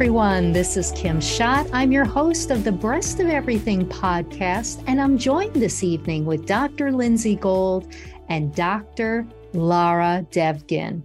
everyone. 0.00 0.50
This 0.52 0.78
is 0.78 0.92
Kim 0.92 1.20
Schott. 1.20 1.68
I'm 1.74 1.92
your 1.92 2.06
host 2.06 2.50
of 2.50 2.64
the 2.64 2.72
Breast 2.72 3.20
of 3.20 3.26
Everything 3.26 3.86
podcast, 3.86 4.82
and 4.86 4.98
I'm 4.98 5.18
joined 5.18 5.52
this 5.52 5.84
evening 5.84 6.24
with 6.24 6.46
Dr. 6.46 6.90
Linsey 6.90 7.38
Gold 7.38 7.92
and 8.30 8.54
Dr. 8.54 9.26
Lara 9.52 10.26
Devgan. 10.30 11.02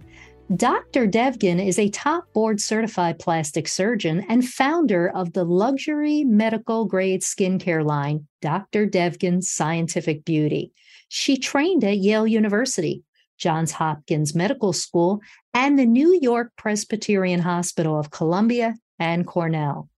Dr. 0.56 1.06
Devgan 1.06 1.62
is 1.62 1.78
a 1.78 1.90
top 1.90 2.32
board 2.32 2.58
certified 2.58 3.18
plastic 3.18 3.68
surgeon 3.68 4.24
and 4.30 4.48
founder 4.48 5.10
of 5.14 5.34
the 5.34 5.44
luxury 5.44 6.24
medical 6.24 6.86
grade 6.86 7.20
skincare 7.20 7.84
line, 7.84 8.26
Dr. 8.40 8.86
Devgan 8.86 9.44
Scientific 9.44 10.24
Beauty. 10.24 10.72
She 11.08 11.36
trained 11.36 11.84
at 11.84 11.98
Yale 11.98 12.26
University, 12.26 13.02
Johns 13.36 13.72
Hopkins 13.72 14.34
Medical 14.34 14.72
School, 14.72 15.20
and 15.52 15.78
the 15.78 15.84
New 15.84 16.18
York 16.22 16.52
Presbyterian 16.56 17.40
Hospital 17.40 18.00
of 18.00 18.10
Columbia 18.10 18.74
and 18.98 19.26
Cornell. 19.26 19.88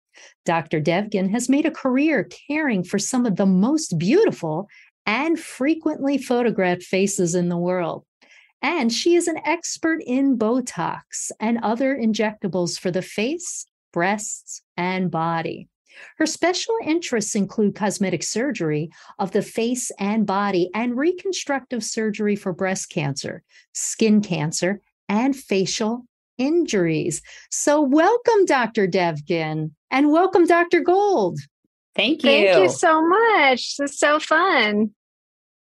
Dr. 0.44 0.80
Devgan 0.80 1.30
has 1.30 1.48
made 1.48 1.66
a 1.66 1.70
career 1.70 2.28
caring 2.48 2.82
for 2.82 2.98
some 2.98 3.26
of 3.26 3.36
the 3.36 3.46
most 3.46 3.98
beautiful 3.98 4.68
and 5.06 5.38
frequently 5.38 6.18
photographed 6.18 6.82
faces 6.82 7.34
in 7.34 7.48
the 7.48 7.56
world. 7.56 8.04
And 8.60 8.92
she 8.92 9.14
is 9.14 9.28
an 9.28 9.38
expert 9.44 10.02
in 10.04 10.36
Botox 10.36 11.30
and 11.40 11.58
other 11.62 11.96
injectables 11.96 12.78
for 12.78 12.90
the 12.90 13.02
face, 13.02 13.66
breasts, 13.92 14.62
and 14.76 15.10
body. 15.10 15.68
Her 16.18 16.26
special 16.26 16.74
interests 16.84 17.34
include 17.34 17.74
cosmetic 17.74 18.22
surgery 18.22 18.90
of 19.18 19.32
the 19.32 19.42
face 19.42 19.90
and 19.98 20.26
body 20.26 20.70
and 20.74 20.96
reconstructive 20.96 21.82
surgery 21.82 22.36
for 22.36 22.52
breast 22.52 22.90
cancer, 22.90 23.42
skin 23.72 24.20
cancer, 24.20 24.80
and 25.08 25.34
facial 25.34 26.04
injuries. 26.38 27.20
So, 27.50 27.82
welcome, 27.82 28.44
Dr. 28.46 28.86
Devgan, 28.86 29.72
and 29.90 30.10
welcome, 30.10 30.46
Dr. 30.46 30.80
Gold. 30.80 31.38
Thank 31.94 32.22
you. 32.22 32.30
Thank 32.30 32.62
you 32.62 32.68
so 32.68 33.06
much. 33.06 33.76
This 33.76 33.90
is 33.90 33.98
so 33.98 34.20
fun. 34.20 34.94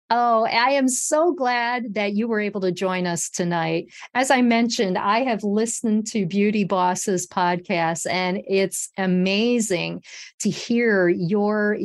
Oh, 0.09 0.45
I 0.45 0.71
am 0.71 0.89
so 0.89 1.33
glad 1.33 1.95
that 1.95 2.13
you 2.13 2.27
were 2.27 2.39
able 2.39 2.61
to 2.61 2.71
join 2.71 3.07
us 3.07 3.31
tonight. 3.31 3.87
As 4.13 4.29
I 4.29 4.43
mentioned, 4.43 4.95
I 4.95 5.23
have 5.23 5.43
listened 5.43 6.05
to 6.07 6.27
Beauty 6.27 6.65
Bosses 6.65 7.25
podcast, 7.25 8.05
and 8.07 8.41
it's 8.47 8.89
amazing 8.97 10.03
to 10.41 10.51
hear 10.51 11.09
your 11.09 11.79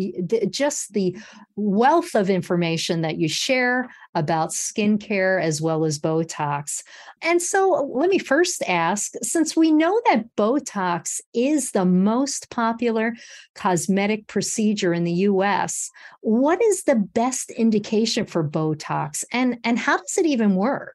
just 0.50 0.92
the 0.92 1.16
wealth 1.56 2.14
of 2.14 2.28
information 2.28 3.00
that 3.00 3.16
you 3.16 3.28
share 3.28 3.88
about 4.14 4.50
skincare 4.50 5.40
as 5.40 5.60
well 5.60 5.84
as 5.84 5.98
Botox. 5.98 6.82
And 7.22 7.40
so 7.40 7.90
let 7.94 8.10
me 8.10 8.18
first 8.18 8.62
ask 8.66 9.12
since 9.22 9.56
we 9.56 9.70
know 9.70 10.00
that 10.06 10.34
Botox 10.36 11.20
is 11.34 11.72
the 11.72 11.84
most 11.84 12.50
popular 12.50 13.14
cosmetic 13.54 14.26
procedure 14.26 14.92
in 14.92 15.04
the 15.04 15.12
US, 15.12 15.90
what 16.20 16.62
is 16.62 16.84
the 16.84 16.96
best 16.96 17.50
indication 17.50 18.26
for 18.26 18.42
Botox 18.42 19.24
and, 19.32 19.58
and 19.64 19.78
how 19.78 19.98
does 19.98 20.18
it 20.18 20.26
even 20.26 20.54
work? 20.56 20.94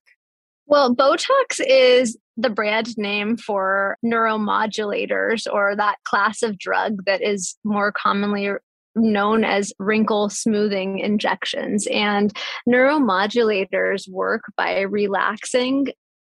Well, 0.66 0.96
Botox 0.96 1.60
is 1.60 2.18
the 2.38 2.50
brand 2.50 2.98
name 2.98 3.38
for 3.38 3.98
neuromodulators 4.04 5.46
or 5.52 5.76
that 5.76 5.98
class 6.04 6.42
of 6.42 6.58
drug 6.58 7.06
that 7.06 7.22
is 7.22 7.56
more 7.64 7.92
commonly 7.92 8.50
known 8.96 9.44
as 9.44 9.74
wrinkle 9.80 10.30
smoothing 10.30 11.00
injections. 11.00 11.88
And 11.88 12.32
neuromodulators 12.68 14.10
work 14.10 14.44
by 14.56 14.82
relaxing 14.82 15.88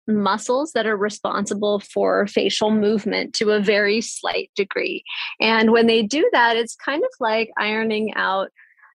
muscles 0.06 0.72
that 0.72 0.86
are 0.86 0.96
responsible 0.96 1.80
for 1.80 2.26
facial 2.26 2.70
movement 2.70 3.34
to 3.34 3.50
a 3.50 3.60
very 3.60 4.00
slight 4.00 4.50
degree. 4.54 5.02
And 5.40 5.72
when 5.72 5.86
they 5.86 6.02
do 6.02 6.28
that, 6.32 6.56
it's 6.56 6.76
kind 6.76 7.02
of 7.02 7.10
like 7.20 7.50
ironing 7.58 8.12
out 8.14 8.50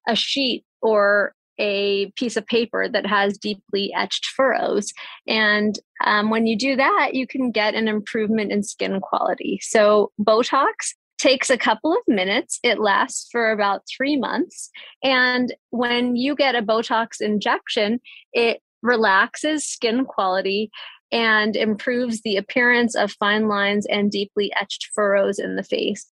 a 0.08 0.16
sheet 0.16 0.66
or 0.82 1.34
a 1.60 2.10
piece 2.12 2.38
of 2.38 2.48
paper 2.48 2.88
that 2.88 3.06
has 3.06 3.38
deeply 3.38 3.92
etched 3.94 4.26
furrows. 4.28 4.94
And 5.28 5.78
um, 6.06 6.30
when 6.30 6.48
you 6.48 6.58
do 6.58 6.78
that, 6.78 7.14
you 7.14 7.28
can 7.28 7.52
get 7.52 7.76
an 7.76 7.88
improvement 7.90 8.52
in 8.52 8.64
skin 8.64 9.02
quality. 9.02 9.60
So, 9.62 10.12
Botox 10.20 10.94
takes 11.20 11.50
a 11.50 11.58
couple 11.58 11.92
of 11.92 12.00
minutes. 12.08 12.60
It 12.64 12.80
lasts 12.80 13.28
for 13.32 13.52
about 13.52 13.84
three 13.96 14.18
months. 14.18 14.72
And 15.04 15.54
when 15.70 16.16
you 16.16 16.36
get 16.36 16.56
a 16.56 16.62
Botox 16.62 17.22
injection, 17.22 18.00
it 18.34 18.62
relaxes 18.82 19.66
skin 19.66 20.06
quality 20.06 20.72
and 21.12 21.56
improves 21.56 22.22
the 22.22 22.38
appearance 22.38 22.96
of 22.96 23.12
fine 23.20 23.48
lines 23.48 23.86
and 23.88 24.12
deeply 24.12 24.52
etched 24.60 24.90
furrows 24.96 25.40
in 25.40 25.56
the 25.56 25.64
face. 25.64 26.08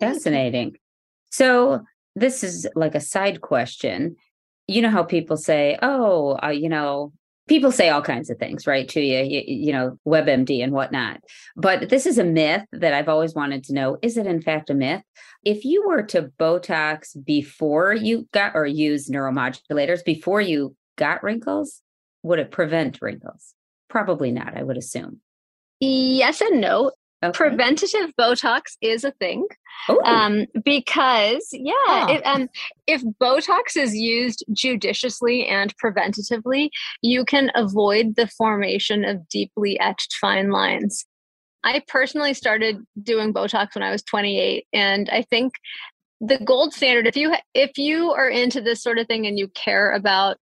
Fascinating. 0.00 0.76
So, 1.30 1.82
this 2.16 2.42
is 2.42 2.66
like 2.74 2.94
a 2.94 3.00
side 3.00 3.42
question. 3.42 4.16
You 4.66 4.82
know 4.82 4.90
how 4.90 5.04
people 5.04 5.36
say, 5.36 5.78
oh, 5.82 6.36
uh, 6.42 6.48
you 6.48 6.68
know, 6.68 7.12
people 7.48 7.72
say 7.72 7.88
all 7.88 8.02
kinds 8.02 8.30
of 8.30 8.38
things, 8.38 8.66
right, 8.66 8.88
to 8.90 9.00
you, 9.00 9.22
you, 9.22 9.42
you 9.46 9.72
know, 9.72 9.98
WebMD 10.06 10.62
and 10.62 10.72
whatnot. 10.72 11.20
But 11.56 11.88
this 11.88 12.06
is 12.06 12.18
a 12.18 12.24
myth 12.24 12.62
that 12.72 12.94
I've 12.94 13.08
always 13.08 13.34
wanted 13.34 13.64
to 13.64 13.74
know 13.74 13.98
is 14.02 14.16
it 14.16 14.26
in 14.26 14.40
fact 14.40 14.70
a 14.70 14.74
myth? 14.74 15.02
If 15.44 15.64
you 15.64 15.86
were 15.86 16.02
to 16.04 16.30
Botox 16.38 17.16
before 17.24 17.94
you 17.94 18.28
got 18.32 18.52
or 18.54 18.66
use 18.66 19.08
neuromodulators 19.08 20.04
before 20.04 20.40
you 20.40 20.76
got 20.96 21.22
wrinkles, 21.22 21.82
would 22.22 22.38
it 22.38 22.50
prevent 22.50 23.00
wrinkles? 23.00 23.54
Probably 23.88 24.30
not, 24.30 24.56
I 24.56 24.62
would 24.62 24.76
assume. 24.76 25.20
Yes 25.80 26.40
and 26.40 26.60
no. 26.60 26.92
Okay. 27.22 27.36
Preventative 27.36 28.12
Botox 28.18 28.76
is 28.80 29.02
a 29.02 29.10
thing 29.10 29.44
um, 30.04 30.46
because, 30.64 31.48
yeah, 31.52 31.72
huh. 31.86 32.06
if, 32.10 32.26
um, 32.26 32.48
if 32.86 33.02
Botox 33.20 33.76
is 33.76 33.96
used 33.96 34.44
judiciously 34.52 35.44
and 35.46 35.74
preventatively, 35.78 36.70
you 37.02 37.24
can 37.24 37.50
avoid 37.56 38.14
the 38.14 38.28
formation 38.28 39.04
of 39.04 39.28
deeply 39.28 39.80
etched 39.80 40.14
fine 40.20 40.50
lines. 40.50 41.04
I 41.64 41.82
personally 41.88 42.34
started 42.34 42.84
doing 43.02 43.34
Botox 43.34 43.74
when 43.74 43.82
I 43.82 43.90
was 43.90 44.02
28, 44.04 44.66
and 44.72 45.10
I 45.10 45.22
think 45.22 45.54
the 46.20 46.38
gold 46.38 46.72
standard 46.74 47.06
if 47.06 47.16
you 47.16 47.32
if 47.54 47.78
you 47.78 48.10
are 48.10 48.28
into 48.28 48.60
this 48.60 48.82
sort 48.82 48.98
of 48.98 49.06
thing 49.06 49.24
and 49.26 49.38
you 49.38 49.46
care 49.48 49.92
about 49.92 50.36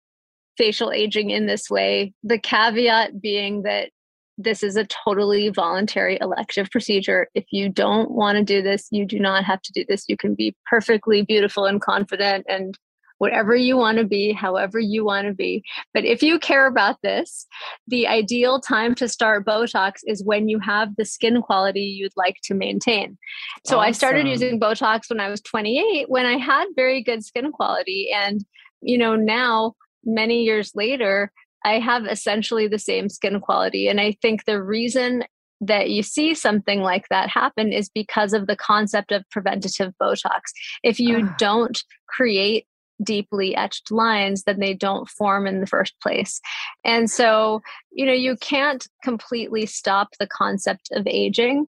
facial 0.58 0.90
aging 0.90 1.31
in 1.31 1.47
this 1.47 1.69
way 1.69 2.14
the 2.24 2.40
caveat 2.40 3.19
being 3.19 3.64
that 3.64 3.90
this 4.38 4.63
is 4.63 4.75
a 4.75 4.85
totally 4.85 5.50
voluntary 5.50 6.18
elective 6.19 6.69
procedure. 6.69 7.28
If 7.34 7.46
you 7.51 7.69
don't 7.69 8.12
want 8.12 8.38
to 8.38 8.44
do 8.44 8.62
this, 8.62 8.88
you 8.91 9.06
do 9.06 9.19
not 9.19 9.46
have 9.46 9.62
to 9.62 9.72
do 9.72 9.85
this. 9.88 10.06
You 10.07 10.18
can 10.18 10.35
be 10.35 10.56
perfectly 10.69 11.22
beautiful 11.22 11.66
and 11.66 11.81
confident 11.81 12.46
and 12.50 12.78
whatever 13.18 13.56
you 13.56 13.78
want 13.78 13.97
to 13.97 14.03
be, 14.03 14.34
however 14.34 14.79
you 14.79 15.06
want 15.06 15.28
to 15.28 15.34
be. 15.34 15.63
But 15.94 16.03
if 16.03 16.22
you 16.22 16.38
care 16.38 16.68
about 16.68 17.01
this, 17.01 17.46
the 17.88 18.07
ideal 18.07 18.59
time 18.59 18.94
to 18.96 19.07
start 19.07 19.46
Botox 19.46 20.00
is 20.06 20.23
when 20.23 20.50
you 20.50 20.59
have 20.59 20.96
the 20.97 21.06
skin 21.06 21.41
quality 21.41 21.81
you'd 21.81 22.12
like 22.17 22.38
to 22.44 22.53
maintain. 22.53 23.17
So 23.66 23.78
awesome. 23.78 23.88
I 23.88 23.91
started 23.91 24.28
using 24.28 24.59
Botox 24.59 25.09
when 25.09 25.19
I 25.19 25.29
was 25.29 25.41
28 25.41 26.09
when 26.09 26.25
I 26.25 26.38
had 26.38 26.66
very 26.75 27.02
good 27.02 27.23
skin 27.23 27.52
quality. 27.52 28.09
And, 28.13 28.44
you 28.81 28.97
know, 28.97 29.16
now, 29.16 29.75
many 30.03 30.44
years 30.44 30.72
later, 30.75 31.31
I 31.66 31.80
have 31.80 32.06
essentially 32.06 32.68
the 32.68 32.80
same 32.80 33.09
skin 33.09 33.42
quality. 33.42 33.88
And 33.88 34.00
I 34.00 34.16
think 34.22 34.46
the 34.46 34.62
reason 34.62 35.24
that 35.62 35.90
you 35.90 36.03
see 36.03 36.36
something 36.36 36.81
like 36.81 37.08
that 37.09 37.28
happen 37.28 37.74
is 37.74 37.90
because 37.90 38.34
of 38.34 38.46
the 38.46 38.56
concept 38.56 39.12
of 39.12 39.28
preventative 39.31 39.94
Botox. 40.00 40.42
If 40.84 41.00
you 41.00 41.28
ah. 41.28 41.36
don't 41.40 41.84
create 42.08 42.68
deeply 43.03 43.56
etched 43.56 43.92
lines, 43.92 44.44
then 44.44 44.59
they 44.59 44.76
don't 44.76 45.09
form 45.09 45.47
in 45.47 45.59
the 45.59 45.67
first 45.67 46.00
place. 46.02 46.40
And 46.84 47.09
so, 47.09 47.62
you 47.91 48.06
know, 48.06 48.14
you 48.14 48.38
can't 48.38 48.88
completely 49.03 49.66
stop 49.66 50.09
the 50.20 50.28
concept 50.28 50.90
of 50.91 51.08
aging 51.08 51.66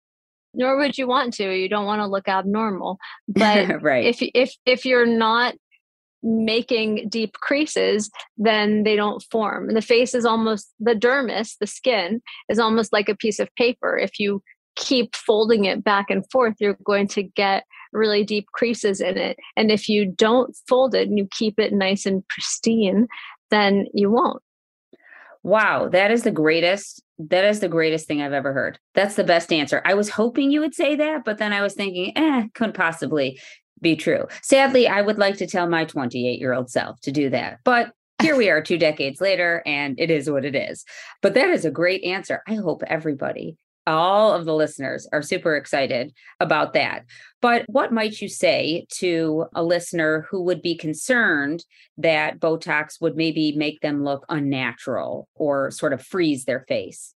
nor 0.54 0.78
would 0.78 0.98
you 0.98 1.08
want 1.08 1.34
to 1.34 1.54
you 1.54 1.68
don't 1.68 1.86
want 1.86 2.00
to 2.00 2.08
look 2.08 2.28
abnormal 2.28 2.98
but 3.28 3.82
right. 3.82 4.06
if 4.06 4.18
if 4.34 4.56
if 4.66 4.86
you're 4.86 5.06
not 5.06 5.54
making 6.24 7.10
deep 7.10 7.34
creases, 7.34 8.10
then 8.38 8.84
they 8.84 8.96
don't 8.96 9.24
form. 9.32 9.68
And 9.68 9.78
the 9.78 9.82
face 9.82 10.14
is 10.14 10.26
almost 10.26 10.74
the 10.80 10.94
dermis, 10.94 11.56
the 11.60 11.68
skin 11.68 12.22
is 12.50 12.60
almost 12.60 12.92
like 12.94 13.10
a 13.10 13.16
piece 13.16 13.40
of 13.40 13.54
paper. 13.56 13.98
If 13.98 14.20
you 14.20 14.42
keep 14.76 15.16
folding 15.16 15.66
it 15.66 15.84
back 15.84 16.10
and 16.10 16.24
forth, 16.32 16.56
you're 16.60 16.78
going 16.84 17.08
to 17.10 17.24
get 17.24 17.64
really 17.94 18.24
deep 18.24 18.48
creases 18.54 19.02
in 19.02 19.18
it. 19.18 19.38
And 19.56 19.72
if 19.72 19.90
you 19.90 20.06
don't 20.06 20.56
fold 20.68 20.96
it 20.96 21.08
and 21.08 21.18
you 21.18 21.28
keep 21.32 21.60
it 21.60 21.74
nice 21.74 22.06
and 22.06 22.28
pristine, 22.28 23.08
then 23.50 23.88
you 23.94 24.12
won't. 24.12 24.42
Wow, 25.44 25.88
that 25.90 26.12
is 26.12 26.24
the 26.24 26.32
greatest 26.32 27.02
that 27.20 27.46
is 27.46 27.62
the 27.62 27.70
greatest 27.70 28.08
thing 28.08 28.22
I've 28.22 28.34
ever 28.34 28.54
heard. 28.54 28.78
That's 28.94 29.16
the 29.16 29.24
best 29.24 29.52
answer. 29.52 29.82
I 29.86 29.96
was 29.96 30.10
hoping 30.10 30.52
you 30.52 30.60
would 30.60 30.76
say 30.76 30.96
that, 30.96 31.26
but 31.26 31.40
then 31.40 31.52
I 31.52 31.62
was 31.62 31.74
thinking, 31.74 32.14
eh, 32.16 32.48
couldn't 32.54 32.76
possibly 32.76 33.40
be 33.82 33.96
true. 33.96 34.26
Sadly, 34.42 34.88
I 34.88 35.02
would 35.02 35.18
like 35.18 35.38
to 35.38 35.48
tell 35.48 35.68
my 35.68 35.86
28 35.86 36.40
year 36.40 36.54
old 36.54 36.70
self 36.70 37.00
to 37.02 37.12
do 37.12 37.30
that. 37.30 37.60
But 37.64 37.92
here 38.22 38.36
we 38.36 38.50
are 38.50 38.62
two 38.62 38.78
decades 38.78 39.22
later, 39.22 39.62
and 39.66 40.00
it 40.00 40.10
is 40.10 40.30
what 40.30 40.46
it 40.46 40.56
is. 40.56 40.84
But 41.22 41.36
that 41.36 41.50
is 41.50 41.66
a 41.66 41.72
great 41.72 42.04
answer. 42.04 42.42
I 42.48 42.56
hope 42.56 42.82
everybody 42.88 43.58
all 43.88 44.34
of 44.34 44.46
the 44.46 44.54
listeners 44.54 45.08
are 45.12 45.22
super 45.22 45.56
excited 45.56 46.14
about 46.40 46.74
that. 46.74 47.06
But 47.42 47.64
what 47.68 47.94
might 47.94 48.22
you 48.22 48.28
say 48.28 48.86
to 48.96 49.46
a 49.56 49.64
listener 49.64 50.28
who 50.30 50.44
would 50.44 50.62
be 50.62 50.76
concerned 50.76 51.64
that 51.98 52.40
Botox 52.40 53.00
would 53.00 53.16
maybe 53.16 53.54
make 53.54 53.80
them 53.80 54.04
look 54.04 54.26
unnatural 54.30 55.28
or 55.36 55.72
sort 55.72 55.94
of 55.94 56.04
freeze 56.04 56.44
their 56.44 56.66
face? 56.68 57.14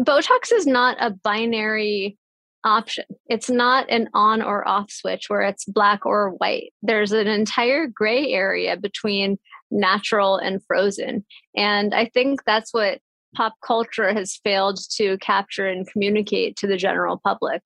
Botox 0.00 0.52
is 0.52 0.66
not 0.66 0.96
a 1.00 1.10
binary 1.10 2.18
option. 2.64 3.04
It's 3.26 3.50
not 3.50 3.90
an 3.90 4.08
on 4.14 4.42
or 4.42 4.66
off 4.66 4.90
switch 4.90 5.28
where 5.28 5.42
it's 5.42 5.64
black 5.64 6.06
or 6.06 6.30
white. 6.30 6.72
There's 6.82 7.12
an 7.12 7.26
entire 7.26 7.86
gray 7.86 8.32
area 8.32 8.76
between 8.76 9.38
natural 9.70 10.36
and 10.36 10.62
frozen. 10.66 11.24
And 11.56 11.94
I 11.94 12.06
think 12.06 12.44
that's 12.44 12.72
what 12.72 13.00
pop 13.34 13.54
culture 13.64 14.12
has 14.12 14.38
failed 14.44 14.78
to 14.96 15.16
capture 15.18 15.66
and 15.66 15.88
communicate 15.90 16.56
to 16.56 16.66
the 16.66 16.76
general 16.76 17.20
public, 17.24 17.62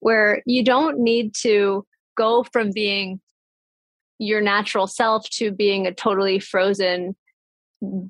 where 0.00 0.42
you 0.46 0.64
don't 0.64 0.98
need 0.98 1.34
to 1.42 1.86
go 2.16 2.44
from 2.52 2.72
being 2.72 3.20
your 4.18 4.40
natural 4.40 4.86
self 4.86 5.28
to 5.30 5.50
being 5.50 5.86
a 5.86 5.94
totally 5.94 6.38
frozen, 6.38 7.14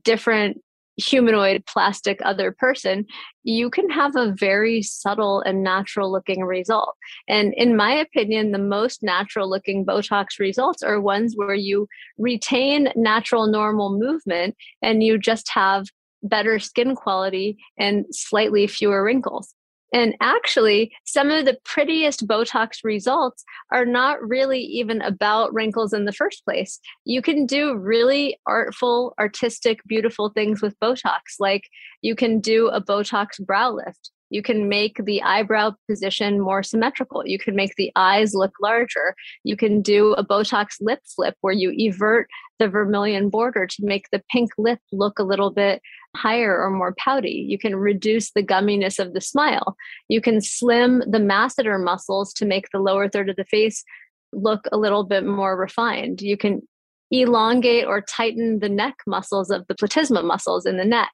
different 0.02 0.60
humanoid 0.96 1.64
plastic 1.66 2.20
other 2.24 2.52
person, 2.52 3.06
you 3.42 3.70
can 3.70 3.88
have 3.90 4.16
a 4.16 4.32
very 4.32 4.82
subtle 4.82 5.40
and 5.40 5.62
natural 5.62 6.10
looking 6.10 6.44
result. 6.44 6.94
And 7.28 7.54
in 7.54 7.76
my 7.76 7.92
opinion, 7.92 8.52
the 8.52 8.58
most 8.58 9.02
natural 9.02 9.48
looking 9.48 9.84
Botox 9.84 10.38
results 10.38 10.82
are 10.82 11.00
ones 11.00 11.34
where 11.36 11.54
you 11.54 11.88
retain 12.18 12.92
natural 12.96 13.46
normal 13.46 13.98
movement 13.98 14.56
and 14.82 15.02
you 15.02 15.18
just 15.18 15.48
have 15.50 15.86
better 16.22 16.58
skin 16.58 16.94
quality 16.94 17.56
and 17.78 18.04
slightly 18.10 18.66
fewer 18.66 19.02
wrinkles. 19.02 19.54
And 19.92 20.14
actually, 20.20 20.92
some 21.04 21.30
of 21.30 21.44
the 21.44 21.58
prettiest 21.64 22.26
Botox 22.26 22.84
results 22.84 23.44
are 23.72 23.84
not 23.84 24.26
really 24.26 24.60
even 24.60 25.02
about 25.02 25.52
wrinkles 25.52 25.92
in 25.92 26.04
the 26.04 26.12
first 26.12 26.44
place. 26.44 26.78
You 27.04 27.22
can 27.22 27.46
do 27.46 27.76
really 27.76 28.38
artful, 28.46 29.14
artistic, 29.18 29.80
beautiful 29.86 30.30
things 30.30 30.62
with 30.62 30.78
Botox. 30.80 31.20
Like 31.38 31.68
you 32.02 32.14
can 32.14 32.40
do 32.40 32.68
a 32.68 32.80
Botox 32.80 33.44
brow 33.44 33.72
lift. 33.72 34.10
You 34.30 34.42
can 34.42 34.68
make 34.68 35.04
the 35.04 35.20
eyebrow 35.22 35.72
position 35.88 36.40
more 36.40 36.62
symmetrical. 36.62 37.26
You 37.26 37.38
can 37.38 37.56
make 37.56 37.74
the 37.76 37.90
eyes 37.96 38.32
look 38.32 38.52
larger. 38.62 39.14
You 39.42 39.56
can 39.56 39.82
do 39.82 40.12
a 40.12 40.24
Botox 40.24 40.76
lip 40.80 41.00
flip 41.04 41.34
where 41.40 41.52
you 41.52 41.72
evert 41.74 42.28
the 42.60 42.68
vermilion 42.68 43.28
border 43.28 43.66
to 43.66 43.76
make 43.80 44.06
the 44.12 44.22
pink 44.30 44.50
lip 44.56 44.78
look 44.92 45.18
a 45.18 45.24
little 45.24 45.50
bit 45.50 45.82
higher 46.16 46.60
or 46.60 46.70
more 46.70 46.94
pouty. 46.98 47.46
You 47.48 47.58
can 47.58 47.76
reduce 47.76 48.32
the 48.32 48.42
gumminess 48.42 48.98
of 48.98 49.12
the 49.12 49.20
smile. 49.20 49.76
You 50.08 50.20
can 50.20 50.40
slim 50.40 51.00
the 51.00 51.18
masseter 51.18 51.82
muscles 51.82 52.32
to 52.34 52.44
make 52.44 52.66
the 52.72 52.80
lower 52.80 53.08
third 53.08 53.28
of 53.28 53.36
the 53.36 53.44
face 53.44 53.84
look 54.32 54.66
a 54.72 54.78
little 54.78 55.04
bit 55.04 55.24
more 55.24 55.56
refined. 55.56 56.20
You 56.20 56.36
can 56.36 56.62
elongate 57.10 57.86
or 57.86 58.00
tighten 58.00 58.60
the 58.60 58.68
neck 58.68 58.96
muscles 59.06 59.50
of 59.50 59.66
the 59.66 59.74
platysma 59.74 60.24
muscles 60.24 60.66
in 60.66 60.76
the 60.76 60.84
neck. 60.84 61.12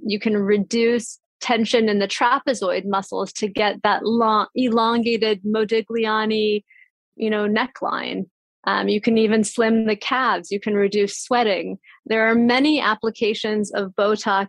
You 0.00 0.18
can 0.18 0.36
reduce 0.36 1.18
tension 1.40 1.88
in 1.88 1.98
the 1.98 2.08
trapezoid 2.08 2.84
muscles 2.84 3.32
to 3.34 3.48
get 3.48 3.82
that 3.82 4.04
long, 4.04 4.46
elongated 4.54 5.42
Modigliani, 5.44 6.64
you 7.16 7.30
know, 7.30 7.48
neckline. 7.48 8.26
Um, 8.68 8.86
you 8.86 9.00
can 9.00 9.16
even 9.16 9.44
slim 9.44 9.86
the 9.86 9.96
calves. 9.96 10.50
You 10.50 10.60
can 10.60 10.74
reduce 10.74 11.16
sweating. 11.16 11.78
There 12.04 12.28
are 12.28 12.34
many 12.34 12.82
applications 12.82 13.72
of 13.72 13.94
Botox 13.96 14.48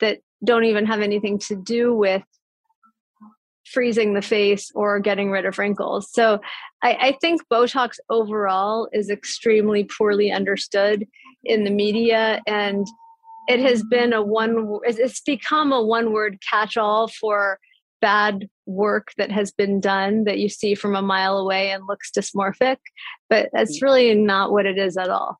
that 0.00 0.18
don't 0.42 0.64
even 0.64 0.86
have 0.86 1.00
anything 1.00 1.38
to 1.38 1.54
do 1.54 1.94
with 1.94 2.24
freezing 3.64 4.14
the 4.14 4.22
face 4.22 4.72
or 4.74 4.98
getting 4.98 5.30
rid 5.30 5.46
of 5.46 5.56
wrinkles. 5.56 6.10
So 6.12 6.40
I, 6.82 6.94
I, 6.94 7.18
think 7.20 7.42
Botox 7.48 7.98
overall 8.08 8.88
is 8.92 9.08
extremely 9.08 9.84
poorly 9.84 10.32
understood 10.32 11.06
in 11.44 11.62
the 11.62 11.70
media 11.70 12.40
and 12.48 12.84
it 13.46 13.60
has 13.60 13.84
been 13.84 14.12
a 14.12 14.20
one 14.20 14.80
it's 14.82 15.20
become 15.20 15.72
a 15.72 15.80
one 15.80 16.12
word 16.12 16.38
catch 16.48 16.76
all 16.76 17.06
for 17.06 17.60
bad 18.00 18.48
work 18.66 19.12
that 19.18 19.30
has 19.30 19.50
been 19.50 19.80
done 19.80 20.24
that 20.24 20.38
you 20.38 20.48
see 20.48 20.74
from 20.74 20.94
a 20.94 21.02
mile 21.02 21.38
away 21.38 21.70
and 21.70 21.86
looks 21.86 22.10
dysmorphic, 22.10 22.78
but 23.28 23.48
that's 23.52 23.78
mm. 23.78 23.82
really 23.82 24.14
not 24.14 24.52
what 24.52 24.66
it 24.66 24.78
is 24.78 24.96
at 24.96 25.10
all. 25.10 25.38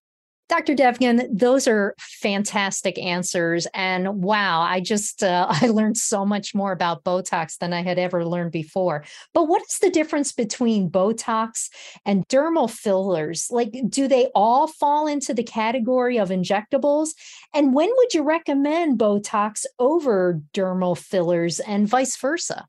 Dr. 0.51 0.75
Devgan, 0.75 1.29
those 1.31 1.69
are 1.69 1.95
fantastic 2.01 2.99
answers. 2.99 3.69
And 3.73 4.21
wow, 4.21 4.63
I 4.63 4.81
just, 4.81 5.23
uh, 5.23 5.47
I 5.63 5.69
learned 5.69 5.97
so 5.97 6.27
much 6.27 6.57
more 6.57 6.73
about 6.73 7.05
Botox 7.05 7.57
than 7.59 7.73
I 7.73 7.83
had 7.83 8.01
ever 8.01 8.27
learned 8.27 8.51
before. 8.51 9.05
But 9.33 9.45
what 9.45 9.63
is 9.63 9.79
the 9.79 9.91
difference 9.91 10.33
between 10.33 10.91
Botox 10.91 11.69
and 12.05 12.27
dermal 12.27 12.69
fillers? 12.69 13.47
Like, 13.53 13.77
do 13.89 14.09
they 14.09 14.27
all 14.35 14.67
fall 14.67 15.07
into 15.07 15.33
the 15.33 15.45
category 15.45 16.19
of 16.19 16.31
injectables? 16.31 17.11
And 17.55 17.73
when 17.73 17.89
would 17.97 18.13
you 18.13 18.25
recommend 18.25 18.99
Botox 18.99 19.67
over 19.79 20.41
dermal 20.53 20.99
fillers 20.99 21.61
and 21.61 21.89
vice 21.89 22.17
versa? 22.17 22.67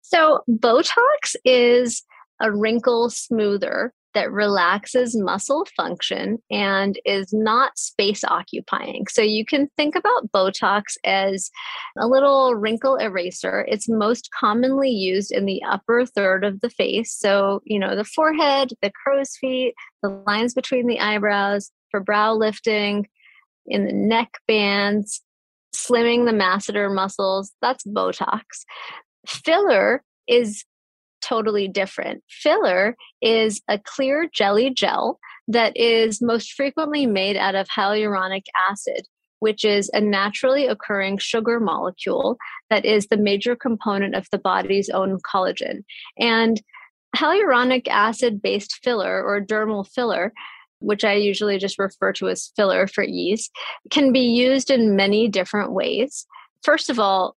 So, 0.00 0.40
Botox 0.48 1.36
is 1.44 2.04
a 2.40 2.50
wrinkle 2.50 3.10
smoother 3.10 3.92
that 4.18 4.32
relaxes 4.32 5.16
muscle 5.16 5.64
function 5.76 6.38
and 6.50 6.98
is 7.04 7.32
not 7.32 7.78
space 7.78 8.24
occupying. 8.24 9.06
So 9.08 9.22
you 9.22 9.44
can 9.44 9.68
think 9.76 9.94
about 9.94 10.32
Botox 10.34 10.96
as 11.04 11.52
a 11.96 12.08
little 12.08 12.56
wrinkle 12.56 12.96
eraser. 12.96 13.64
It's 13.68 13.88
most 13.88 14.28
commonly 14.38 14.90
used 14.90 15.30
in 15.30 15.46
the 15.46 15.62
upper 15.62 16.04
third 16.04 16.44
of 16.44 16.60
the 16.62 16.70
face. 16.70 17.14
So, 17.16 17.62
you 17.64 17.78
know, 17.78 17.94
the 17.94 18.02
forehead, 18.02 18.72
the 18.82 18.90
crow's 18.90 19.36
feet, 19.36 19.74
the 20.02 20.08
lines 20.26 20.52
between 20.52 20.88
the 20.88 20.98
eyebrows 20.98 21.70
for 21.92 22.00
brow 22.00 22.34
lifting, 22.34 23.06
in 23.66 23.86
the 23.86 23.92
neck 23.92 24.30
bands, 24.48 25.22
slimming 25.76 26.24
the 26.24 26.32
masseter 26.32 26.92
muscles. 26.92 27.52
That's 27.62 27.84
Botox. 27.86 28.42
Filler 29.28 30.02
is 30.26 30.64
totally 31.20 31.68
different. 31.68 32.22
Filler 32.28 32.96
is 33.20 33.60
a 33.68 33.78
clear 33.78 34.28
jelly 34.32 34.70
gel 34.70 35.18
that 35.48 35.76
is 35.76 36.20
most 36.20 36.52
frequently 36.52 37.06
made 37.06 37.36
out 37.36 37.54
of 37.54 37.68
hyaluronic 37.68 38.44
acid, 38.70 39.06
which 39.40 39.64
is 39.64 39.90
a 39.92 40.00
naturally 40.00 40.66
occurring 40.66 41.18
sugar 41.18 41.60
molecule 41.60 42.36
that 42.70 42.84
is 42.84 43.06
the 43.06 43.16
major 43.16 43.56
component 43.56 44.14
of 44.14 44.26
the 44.30 44.38
body's 44.38 44.90
own 44.90 45.18
collagen. 45.20 45.84
And 46.18 46.60
hyaluronic 47.16 47.88
acid 47.88 48.42
based 48.42 48.80
filler 48.82 49.22
or 49.22 49.40
dermal 49.40 49.86
filler 49.86 50.32
which 50.80 51.04
I 51.04 51.14
usually 51.14 51.58
just 51.58 51.78
refer 51.78 52.12
to 52.14 52.28
as 52.28 52.52
filler 52.56 52.86
for 52.86 53.04
ease, 53.04 53.50
can 53.90 54.12
be 54.12 54.20
used 54.20 54.70
in 54.70 54.96
many 54.96 55.28
different 55.28 55.72
ways. 55.72 56.26
First 56.62 56.90
of 56.90 56.98
all, 56.98 57.36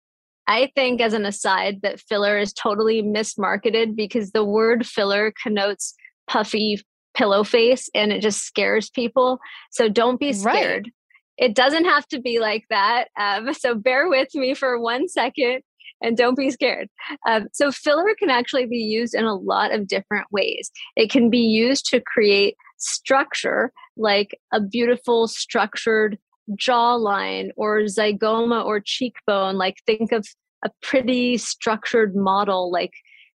I 0.51 0.69
think, 0.75 0.99
as 0.99 1.13
an 1.13 1.25
aside, 1.25 1.81
that 1.81 2.01
filler 2.01 2.37
is 2.37 2.51
totally 2.51 3.01
mismarketed 3.01 3.95
because 3.95 4.31
the 4.31 4.43
word 4.43 4.85
filler 4.85 5.31
connotes 5.41 5.93
puffy 6.27 6.83
pillow 7.13 7.45
face 7.45 7.89
and 7.95 8.11
it 8.11 8.21
just 8.21 8.43
scares 8.43 8.89
people. 8.89 9.39
So 9.71 9.87
don't 9.87 10.19
be 10.19 10.33
scared. 10.33 10.89
Right. 11.37 11.47
It 11.51 11.55
doesn't 11.55 11.85
have 11.85 12.05
to 12.09 12.19
be 12.19 12.39
like 12.39 12.65
that. 12.69 13.05
Um, 13.17 13.53
so 13.57 13.75
bear 13.75 14.09
with 14.09 14.35
me 14.35 14.53
for 14.53 14.77
one 14.77 15.07
second 15.07 15.61
and 16.01 16.17
don't 16.17 16.35
be 16.35 16.51
scared. 16.51 16.89
Um, 17.25 17.47
so, 17.53 17.71
filler 17.71 18.13
can 18.19 18.29
actually 18.29 18.65
be 18.65 18.79
used 18.79 19.15
in 19.15 19.23
a 19.23 19.35
lot 19.35 19.73
of 19.73 19.87
different 19.87 20.27
ways. 20.31 20.69
It 20.97 21.09
can 21.11 21.29
be 21.29 21.39
used 21.39 21.85
to 21.91 22.01
create 22.01 22.57
structure, 22.77 23.71
like 23.95 24.37
a 24.51 24.59
beautiful 24.59 25.29
structured 25.29 26.17
jawline 26.57 27.51
or 27.55 27.81
zygoma 27.81 28.65
or 28.65 28.81
cheekbone. 28.83 29.57
Like, 29.57 29.77
think 29.85 30.11
of 30.11 30.27
a 30.63 30.71
pretty 30.81 31.37
structured 31.37 32.15
model 32.15 32.71
like 32.71 32.93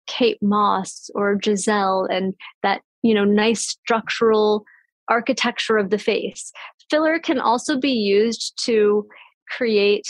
Kate 0.07 0.41
Moss 0.41 1.09
or 1.15 1.35
Gisele 1.35 2.05
and 2.11 2.33
that, 2.61 2.81
you 3.01 3.13
know, 3.13 3.23
nice 3.23 3.65
structural 3.65 4.65
architecture 5.09 5.77
of 5.77 5.89
the 5.89 5.97
face. 5.97 6.51
Filler 6.89 7.19
can 7.19 7.39
also 7.39 7.77
be 7.77 7.91
used 7.91 8.53
to 8.65 9.07
create 9.49 10.05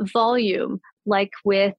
volume, 0.00 0.80
like 1.06 1.32
with 1.44 1.74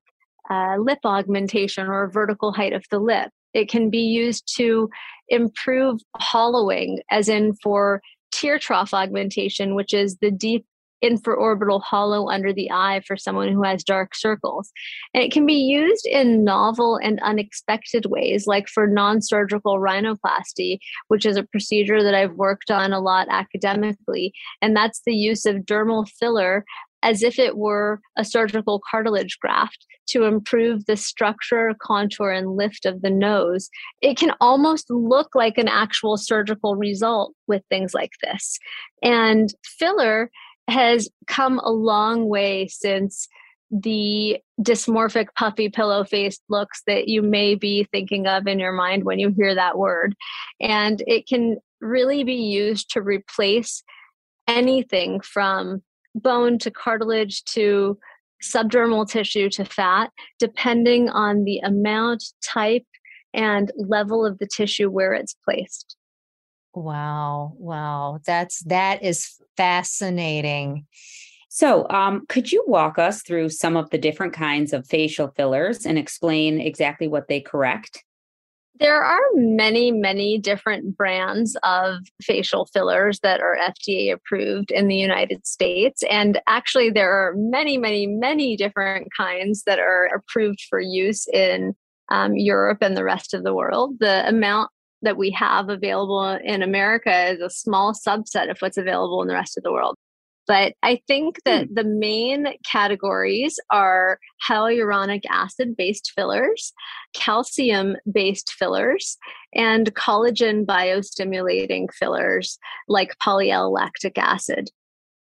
uh, 0.50 0.78
lip 0.78 1.00
augmentation 1.06 1.88
or 1.88 2.10
vertical 2.10 2.52
height 2.52 2.74
of 2.74 2.84
the 2.90 3.00
lip. 3.00 3.30
It 3.54 3.70
can 3.70 3.90
be 3.90 4.02
used 4.02 4.52
to 4.58 4.90
improve 5.28 6.02
hollowing, 6.18 7.02
as 7.10 7.30
in 7.30 7.54
for 7.62 8.02
tear 8.32 8.60
trough 8.60 8.94
augmentation, 8.94 9.76
which 9.76 9.94
is 9.94 10.18
the 10.18 10.32
deep 10.32 10.66
infraorbital 11.04 11.82
hollow 11.82 12.30
under 12.30 12.54
the 12.54 12.70
eye 12.72 13.02
for 13.06 13.18
someone 13.18 13.52
who 13.52 13.64
has 13.64 13.84
dark 13.84 14.16
circles. 14.16 14.72
And 15.14 15.24
it 15.24 15.32
can 15.32 15.46
be 15.46 15.54
used 15.54 16.06
in 16.06 16.44
novel 16.44 16.98
and 17.02 17.20
unexpected 17.22 18.06
ways, 18.08 18.48
like 18.48 18.68
for 18.68 18.88
non 18.88 19.22
surgical 19.22 19.80
rhinoplasty, 19.80 20.80
which 21.08 21.26
is 21.26 21.38
a 21.38 21.44
procedure 21.44 22.04
that 22.04 22.16
I've 22.16 22.34
worked 22.34 22.72
on 22.72 22.94
a 22.94 23.00
lot 23.00 23.28
academically. 23.30 24.34
And 24.62 24.76
that's 24.76 25.02
the 25.06 25.16
use 25.16 25.46
of 25.46 25.58
dermal 25.58 26.08
filler 26.08 26.66
as 27.02 27.24
if 27.24 27.40
it 27.40 27.58
were 27.58 28.02
a 28.18 28.26
surgical 28.26 28.82
cartilage 28.90 29.38
graft 29.40 29.86
to 30.08 30.24
improve 30.24 30.86
the 30.86 30.98
structure, 30.98 31.74
contour, 31.82 32.32
and 32.32 32.56
lift 32.56 32.86
of 32.86 33.02
the 33.02 33.10
nose. 33.10 33.70
It 34.02 34.18
can 34.18 34.34
almost 34.42 34.90
look 34.90 35.36
like 35.36 35.58
an 35.58 35.68
actual 35.68 36.18
surgical 36.18 36.76
result 36.76 37.34
with 37.48 37.64
things 37.70 37.94
like 37.94 38.12
this. 38.24 38.58
And 39.04 39.54
filler 39.64 40.32
has 40.70 41.10
come 41.28 41.60
a 41.60 41.72
long 41.72 42.28
way 42.28 42.68
since 42.68 43.28
the 43.72 44.38
dysmorphic 44.62 45.28
puffy 45.36 45.70
pillow 45.70 46.04
faced 46.04 46.42
looks 46.50 46.82
that 46.88 47.08
you 47.08 47.22
may 47.22 47.54
be 47.54 47.88
thinking 47.92 48.26
of 48.26 48.48
in 48.48 48.60
your 48.60 48.72
mind 48.72 49.04
when 49.04 49.20
you 49.20 49.30
hear 49.30 49.54
that 49.54 49.78
word 49.78 50.16
and 50.60 51.04
it 51.06 51.28
can 51.28 51.58
really 51.80 52.24
be 52.24 52.34
used 52.34 52.90
to 52.90 53.02
replace 53.02 53.84
anything 54.48 55.22
from 55.22 55.84
bone 56.16 56.58
to 56.58 56.72
cartilage 56.72 57.44
to 57.44 57.98
subdermal 58.44 59.08
tissue 59.08 59.50
to 59.50 59.66
fat, 59.66 60.12
depending 60.40 61.10
on 61.10 61.44
the 61.44 61.60
amount, 61.60 62.24
type, 62.42 62.86
and 63.34 63.72
level 63.78 64.26
of 64.26 64.40
the 64.40 64.48
tissue 64.48 64.90
where 64.90 65.14
it's 65.14 65.36
placed. 65.46 65.96
Wow, 66.80 67.56
wow. 67.58 68.20
That's 68.26 68.64
that 68.64 69.04
is 69.04 69.36
fascinating. 69.58 70.86
So, 71.50 71.90
um, 71.90 72.26
could 72.30 72.54
you 72.54 72.64
walk 72.68 72.98
us 72.98 73.22
through 73.22 73.50
some 73.50 73.76
of 73.76 73.90
the 73.90 73.98
different 73.98 74.32
kinds 74.32 74.72
of 74.72 74.88
facial 74.88 75.34
fillers 75.36 75.86
and 75.86 75.98
explain 75.98 76.62
exactly 76.62 77.10
what 77.10 77.28
they 77.28 77.42
correct? 77.42 78.06
There 78.80 79.04
are 79.04 79.20
many, 79.34 79.92
many 79.92 80.38
different 80.38 80.96
brands 80.96 81.58
of 81.64 81.98
facial 82.22 82.66
fillers 82.68 83.20
that 83.24 83.42
are 83.42 83.58
FDA 83.58 84.14
approved 84.14 84.72
in 84.72 84.88
the 84.88 84.96
United 84.96 85.46
States. 85.46 86.02
And 86.10 86.40
actually, 86.48 86.92
there 86.92 87.12
are 87.12 87.34
many, 87.36 87.78
many, 87.78 88.08
many 88.08 88.56
different 88.56 89.10
kinds 89.18 89.64
that 89.64 89.80
are 89.80 90.06
approved 90.16 90.62
for 90.70 90.80
use 90.80 91.28
in 91.28 91.76
um, 92.10 92.36
Europe 92.36 92.78
and 92.80 92.96
the 92.96 93.04
rest 93.04 93.34
of 93.34 93.44
the 93.44 93.54
world. 93.54 93.96
The 94.00 94.26
amount 94.30 94.72
that 95.02 95.18
we 95.18 95.32
have 95.32 95.70
available 95.70 96.38
in 96.44 96.62
America 96.62 97.28
is 97.28 97.42
a 97.42 97.50
small 97.50 97.94
subset 97.94 98.50
of 98.50 98.60
what's 98.60 98.78
available 98.78 99.22
in 99.22 99.28
the 99.28 99.34
rest 99.34 99.58
of 99.58 99.64
the 99.64 99.72
world. 99.72 99.96
But 100.50 100.74
I 100.82 101.00
think 101.08 101.44
that 101.46 101.68
hmm. 101.68 101.74
the 101.76 101.84
main 101.84 102.48
categories 102.66 103.60
are 103.70 104.20
hyaluronic 104.50 105.22
acid 105.30 105.78
based 105.78 106.12
fillers, 106.16 106.74
calcium 107.14 107.96
based 108.12 108.52
fillers, 108.54 109.16
and 109.54 109.94
collagen 109.94 110.66
biostimulating 110.66 111.94
fillers 111.94 112.58
like 112.88 113.16
poly-L-lactic 113.20 114.18
acid. 114.18 114.72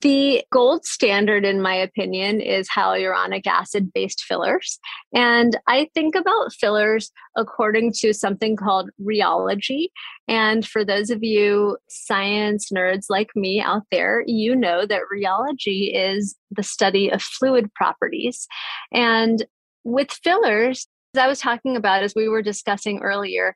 The 0.02 0.44
gold 0.52 0.84
standard, 0.84 1.44
in 1.44 1.62
my 1.62 1.74
opinion, 1.74 2.40
is 2.40 2.68
hyaluronic 2.68 3.46
acid 3.46 3.92
based 3.94 4.24
fillers. 4.24 4.78
And 5.14 5.56
I 5.66 5.88
think 5.94 6.14
about 6.14 6.52
fillers 6.52 7.10
according 7.34 7.92
to 8.00 8.12
something 8.12 8.56
called 8.56 8.90
rheology. 9.00 9.88
And 10.28 10.66
for 10.66 10.84
those 10.84 11.08
of 11.08 11.22
you 11.22 11.78
science 11.88 12.68
nerds 12.70 13.06
like 13.08 13.30
me 13.34 13.60
out 13.60 13.84
there, 13.90 14.22
you 14.26 14.54
know 14.54 14.84
that 14.86 15.02
rheology 15.12 15.92
is 15.94 16.36
the 16.50 16.62
study 16.62 17.10
of 17.10 17.22
fluid 17.22 17.72
properties. 17.74 18.46
And 18.92 19.46
with 19.84 20.10
fillers, 20.10 20.88
as 21.14 21.20
I 21.20 21.26
was 21.28 21.40
talking 21.40 21.76
about, 21.76 22.02
as 22.02 22.14
we 22.14 22.28
were 22.28 22.42
discussing 22.42 23.00
earlier, 23.00 23.54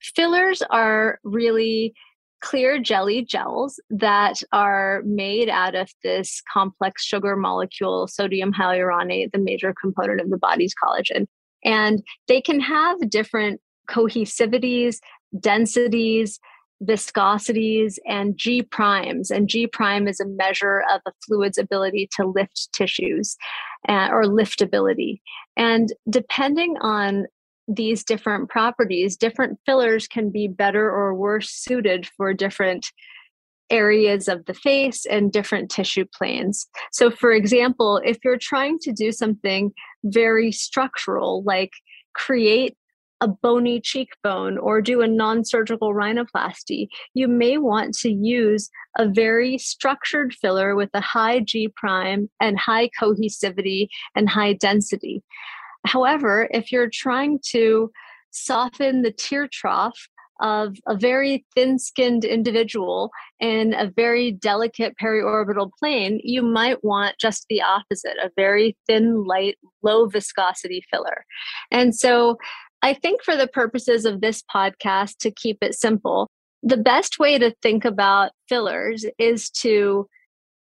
fillers 0.00 0.62
are 0.70 1.20
really 1.22 1.94
clear 2.40 2.78
jelly 2.78 3.24
gels 3.24 3.80
that 3.90 4.42
are 4.52 5.02
made 5.04 5.48
out 5.48 5.74
of 5.74 5.90
this 6.02 6.42
complex 6.52 7.04
sugar 7.04 7.36
molecule, 7.36 8.06
sodium 8.06 8.52
hyaluronate, 8.52 9.32
the 9.32 9.38
major 9.38 9.74
component 9.80 10.20
of 10.20 10.30
the 10.30 10.38
body's 10.38 10.74
collagen. 10.82 11.26
And 11.64 12.02
they 12.28 12.40
can 12.40 12.60
have 12.60 13.10
different 13.10 13.60
cohesivities, 13.88 15.00
densities, 15.40 16.38
viscosities, 16.82 17.98
and 18.06 18.36
G 18.36 18.62
primes. 18.62 19.30
And 19.30 19.48
G 19.48 19.66
prime 19.66 20.06
is 20.06 20.20
a 20.20 20.26
measure 20.26 20.84
of 20.92 21.00
a 21.06 21.12
fluid's 21.26 21.58
ability 21.58 22.08
to 22.16 22.26
lift 22.26 22.68
tissues 22.72 23.36
uh, 23.88 24.08
or 24.10 24.24
liftability. 24.24 25.20
And 25.56 25.92
depending 26.08 26.76
on 26.80 27.26
these 27.68 28.02
different 28.02 28.48
properties, 28.48 29.16
different 29.16 29.58
fillers 29.66 30.08
can 30.08 30.30
be 30.30 30.48
better 30.48 30.90
or 30.90 31.14
worse 31.14 31.50
suited 31.50 32.08
for 32.16 32.32
different 32.32 32.90
areas 33.70 34.28
of 34.28 34.44
the 34.46 34.54
face 34.54 35.04
and 35.04 35.30
different 35.30 35.70
tissue 35.70 36.06
planes. 36.16 36.66
So, 36.92 37.10
for 37.10 37.32
example, 37.32 38.00
if 38.04 38.18
you're 38.24 38.38
trying 38.38 38.78
to 38.80 38.92
do 38.92 39.12
something 39.12 39.72
very 40.04 40.50
structural, 40.50 41.42
like 41.44 41.72
create 42.14 42.76
a 43.20 43.28
bony 43.28 43.80
cheekbone 43.80 44.58
or 44.58 44.80
do 44.80 45.00
a 45.00 45.08
non 45.08 45.44
surgical 45.44 45.92
rhinoplasty, 45.92 46.88
you 47.14 47.28
may 47.28 47.58
want 47.58 47.94
to 47.98 48.10
use 48.10 48.70
a 48.96 49.08
very 49.08 49.58
structured 49.58 50.32
filler 50.34 50.74
with 50.74 50.90
a 50.94 51.00
high 51.00 51.40
G 51.40 51.68
prime 51.76 52.30
and 52.40 52.58
high 52.58 52.90
cohesivity 53.00 53.88
and 54.14 54.28
high 54.28 54.52
density. 54.52 55.22
However, 55.86 56.48
if 56.52 56.70
you're 56.72 56.90
trying 56.92 57.40
to 57.50 57.90
soften 58.30 59.02
the 59.02 59.12
tear 59.12 59.48
trough 59.50 60.08
of 60.40 60.76
a 60.86 60.96
very 60.96 61.44
thin 61.54 61.78
skinned 61.78 62.24
individual 62.24 63.10
in 63.40 63.74
a 63.74 63.90
very 63.90 64.30
delicate 64.30 64.94
periorbital 65.02 65.70
plane, 65.78 66.20
you 66.22 66.42
might 66.42 66.84
want 66.84 67.16
just 67.18 67.46
the 67.48 67.60
opposite 67.60 68.16
a 68.22 68.30
very 68.36 68.76
thin, 68.86 69.24
light, 69.24 69.56
low 69.82 70.06
viscosity 70.06 70.82
filler. 70.90 71.24
And 71.70 71.94
so 71.94 72.36
I 72.82 72.94
think 72.94 73.24
for 73.24 73.36
the 73.36 73.48
purposes 73.48 74.04
of 74.04 74.20
this 74.20 74.42
podcast, 74.54 75.16
to 75.20 75.32
keep 75.32 75.58
it 75.60 75.74
simple, 75.74 76.28
the 76.62 76.76
best 76.76 77.18
way 77.18 77.38
to 77.38 77.54
think 77.62 77.84
about 77.84 78.30
fillers 78.48 79.04
is 79.18 79.50
to 79.50 80.06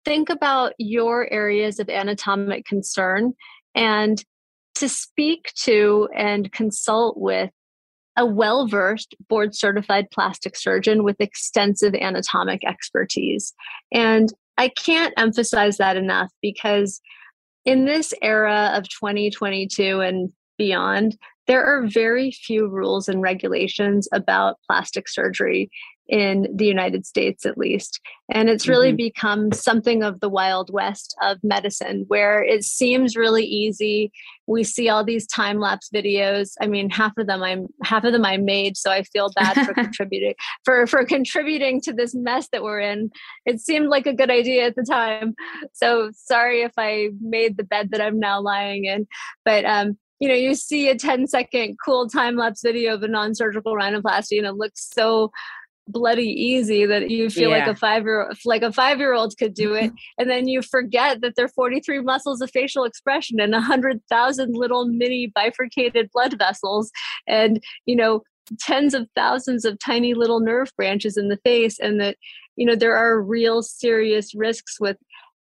think 0.04 0.30
about 0.30 0.72
your 0.78 1.30
areas 1.32 1.78
of 1.78 1.90
anatomic 1.90 2.64
concern 2.64 3.34
and 3.74 4.24
to 4.76 4.88
speak 4.88 5.52
to 5.62 6.08
and 6.14 6.52
consult 6.52 7.16
with 7.18 7.50
a 8.16 8.24
well 8.24 8.66
versed 8.66 9.14
board 9.28 9.54
certified 9.54 10.06
plastic 10.10 10.56
surgeon 10.56 11.04
with 11.04 11.20
extensive 11.20 11.94
anatomic 11.94 12.64
expertise. 12.64 13.52
And 13.92 14.32
I 14.58 14.68
can't 14.68 15.14
emphasize 15.16 15.76
that 15.76 15.96
enough 15.96 16.30
because 16.40 17.00
in 17.64 17.84
this 17.84 18.14
era 18.22 18.72
of 18.74 18.88
2022 18.88 20.00
and 20.00 20.32
beyond, 20.56 21.16
there 21.46 21.64
are 21.64 21.86
very 21.86 22.30
few 22.30 22.68
rules 22.68 23.08
and 23.08 23.20
regulations 23.20 24.08
about 24.12 24.56
plastic 24.66 25.08
surgery 25.08 25.70
in 26.08 26.46
the 26.54 26.66
United 26.66 27.04
States, 27.04 27.44
at 27.44 27.58
least. 27.58 28.00
And 28.30 28.48
it's 28.48 28.68
really 28.68 28.88
mm-hmm. 28.88 28.96
become 28.96 29.52
something 29.52 30.02
of 30.02 30.20
the 30.20 30.28
Wild 30.28 30.72
West 30.72 31.16
of 31.22 31.38
medicine 31.42 32.04
where 32.08 32.42
it 32.42 32.64
seems 32.64 33.16
really 33.16 33.44
easy. 33.44 34.12
We 34.46 34.64
see 34.64 34.88
all 34.88 35.04
these 35.04 35.26
time 35.26 35.58
lapse 35.58 35.90
videos. 35.92 36.52
I 36.60 36.66
mean, 36.66 36.90
half 36.90 37.16
of 37.18 37.26
them 37.26 37.42
I'm 37.42 37.68
half 37.82 38.04
of 38.04 38.12
them 38.12 38.24
I 38.24 38.36
made, 38.36 38.76
so 38.76 38.90
I 38.90 39.02
feel 39.02 39.30
bad 39.34 39.64
for 39.64 39.74
contributing 39.74 40.34
for 40.64 40.86
for 40.86 41.04
contributing 41.04 41.80
to 41.82 41.92
this 41.92 42.14
mess 42.14 42.48
that 42.52 42.62
we're 42.62 42.80
in. 42.80 43.10
It 43.44 43.60
seemed 43.60 43.88
like 43.88 44.06
a 44.06 44.14
good 44.14 44.30
idea 44.30 44.66
at 44.66 44.76
the 44.76 44.84
time. 44.84 45.34
So 45.72 46.10
sorry 46.14 46.62
if 46.62 46.72
I 46.76 47.10
made 47.20 47.56
the 47.56 47.64
bed 47.64 47.90
that 47.90 48.00
I'm 48.00 48.18
now 48.20 48.40
lying 48.40 48.84
in. 48.84 49.06
But 49.44 49.64
um 49.64 49.98
you 50.18 50.28
know, 50.28 50.34
you 50.34 50.54
see 50.54 50.88
a 50.88 50.96
10 50.96 51.26
second 51.26 51.76
cool 51.84 52.08
time 52.08 52.36
lapse 52.36 52.62
video 52.62 52.94
of 52.94 53.02
a 53.02 53.08
non 53.08 53.34
surgical 53.34 53.74
rhinoplasty 53.74 54.38
and 54.38 54.46
it 54.46 54.54
looks 54.54 54.88
so 54.92 55.30
bloody 55.88 56.28
easy 56.28 56.84
that 56.86 57.10
you 57.10 57.30
feel 57.30 57.50
yeah. 57.50 57.58
like 57.58 57.68
a 57.68 57.76
five 57.76 58.04
year 58.04 58.30
like 58.44 58.62
a 58.62 58.72
five 58.72 58.98
year 58.98 59.12
old 59.12 59.36
could 59.38 59.54
do 59.54 59.74
it. 59.74 59.92
And 60.18 60.30
then 60.30 60.48
you 60.48 60.62
forget 60.62 61.20
that 61.20 61.34
there 61.36 61.44
are 61.44 61.48
43 61.48 62.00
muscles 62.00 62.40
of 62.40 62.50
facial 62.50 62.84
expression 62.84 63.38
and 63.38 63.52
100000 63.52 64.54
little 64.54 64.86
mini 64.86 65.30
bifurcated 65.34 66.10
blood 66.12 66.38
vessels 66.38 66.90
and 67.26 67.62
you 67.84 67.96
know 67.96 68.22
tens 68.60 68.94
of 68.94 69.08
thousands 69.14 69.64
of 69.64 69.78
tiny 69.78 70.14
little 70.14 70.40
nerve 70.40 70.70
branches 70.76 71.16
in 71.16 71.28
the 71.28 71.38
face 71.38 71.78
and 71.78 72.00
that 72.00 72.16
you 72.56 72.64
know 72.64 72.76
there 72.76 72.96
are 72.96 73.20
real 73.20 73.62
serious 73.62 74.34
risks 74.34 74.80
with 74.80 74.96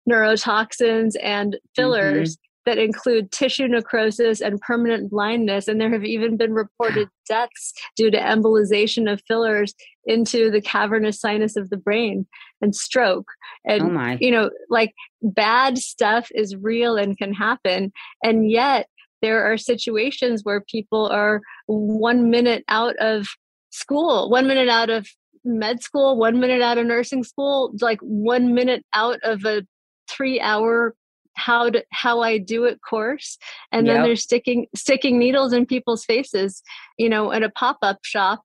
neurotoxins 0.08 1.14
and 1.22 1.58
fillers 1.74 2.36
mm-hmm. 2.36 2.45
That 2.66 2.78
include 2.78 3.30
tissue 3.30 3.68
necrosis 3.68 4.40
and 4.40 4.60
permanent 4.60 5.10
blindness. 5.10 5.68
And 5.68 5.80
there 5.80 5.90
have 5.90 6.04
even 6.04 6.36
been 6.36 6.52
reported 6.52 7.08
deaths 7.28 7.72
due 7.96 8.10
to 8.10 8.18
embolization 8.18 9.10
of 9.10 9.22
fillers 9.26 9.74
into 10.04 10.50
the 10.50 10.60
cavernous 10.60 11.20
sinus 11.20 11.56
of 11.56 11.70
the 11.70 11.76
brain 11.76 12.26
and 12.60 12.74
stroke. 12.74 13.28
And, 13.64 13.96
oh 13.96 14.16
you 14.20 14.30
know, 14.30 14.50
like 14.68 14.92
bad 15.22 15.78
stuff 15.78 16.28
is 16.34 16.56
real 16.56 16.96
and 16.96 17.16
can 17.16 17.32
happen. 17.32 17.92
And 18.22 18.50
yet, 18.50 18.88
there 19.22 19.50
are 19.50 19.56
situations 19.56 20.42
where 20.44 20.60
people 20.60 21.06
are 21.06 21.40
one 21.66 22.28
minute 22.30 22.64
out 22.68 22.96
of 22.96 23.26
school, 23.70 24.28
one 24.30 24.46
minute 24.46 24.68
out 24.68 24.90
of 24.90 25.08
med 25.42 25.82
school, 25.82 26.18
one 26.18 26.38
minute 26.38 26.60
out 26.60 26.76
of 26.76 26.86
nursing 26.86 27.24
school, 27.24 27.72
like 27.80 28.00
one 28.00 28.54
minute 28.54 28.84
out 28.92 29.18
of 29.22 29.44
a 29.44 29.62
three 30.08 30.38
hour 30.38 30.94
how 31.36 31.70
to 31.70 31.84
how 31.92 32.20
I 32.20 32.38
do 32.38 32.64
it 32.64 32.80
course 32.88 33.38
and 33.72 33.86
then 33.86 34.02
they're 34.02 34.16
sticking 34.16 34.66
sticking 34.74 35.18
needles 35.18 35.52
in 35.52 35.66
people's 35.66 36.04
faces 36.04 36.62
you 36.98 37.08
know 37.08 37.32
at 37.32 37.42
a 37.42 37.50
pop-up 37.50 37.98
shop 38.02 38.42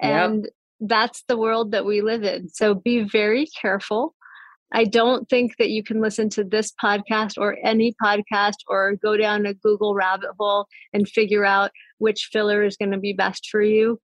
and 0.00 0.44
yep. 0.44 0.52
that's 0.80 1.22
the 1.28 1.36
world 1.36 1.72
that 1.72 1.84
we 1.84 2.00
live 2.00 2.24
in 2.24 2.48
so 2.48 2.74
be 2.74 3.02
very 3.02 3.46
careful 3.60 4.14
I 4.72 4.84
don't 4.84 5.28
think 5.28 5.56
that 5.58 5.70
you 5.70 5.84
can 5.84 6.00
listen 6.00 6.28
to 6.30 6.42
this 6.42 6.72
podcast 6.82 7.38
or 7.38 7.56
any 7.62 7.94
podcast 8.02 8.56
or 8.66 8.96
go 8.96 9.16
down 9.16 9.46
a 9.46 9.54
Google 9.54 9.94
rabbit 9.94 10.30
hole 10.36 10.66
and 10.92 11.08
figure 11.08 11.44
out 11.44 11.70
which 11.98 12.30
filler 12.32 12.64
is 12.64 12.76
going 12.76 12.90
to 12.90 12.98
be 12.98 13.12
best 13.12 13.48
for 13.50 13.62
you. 13.62 14.00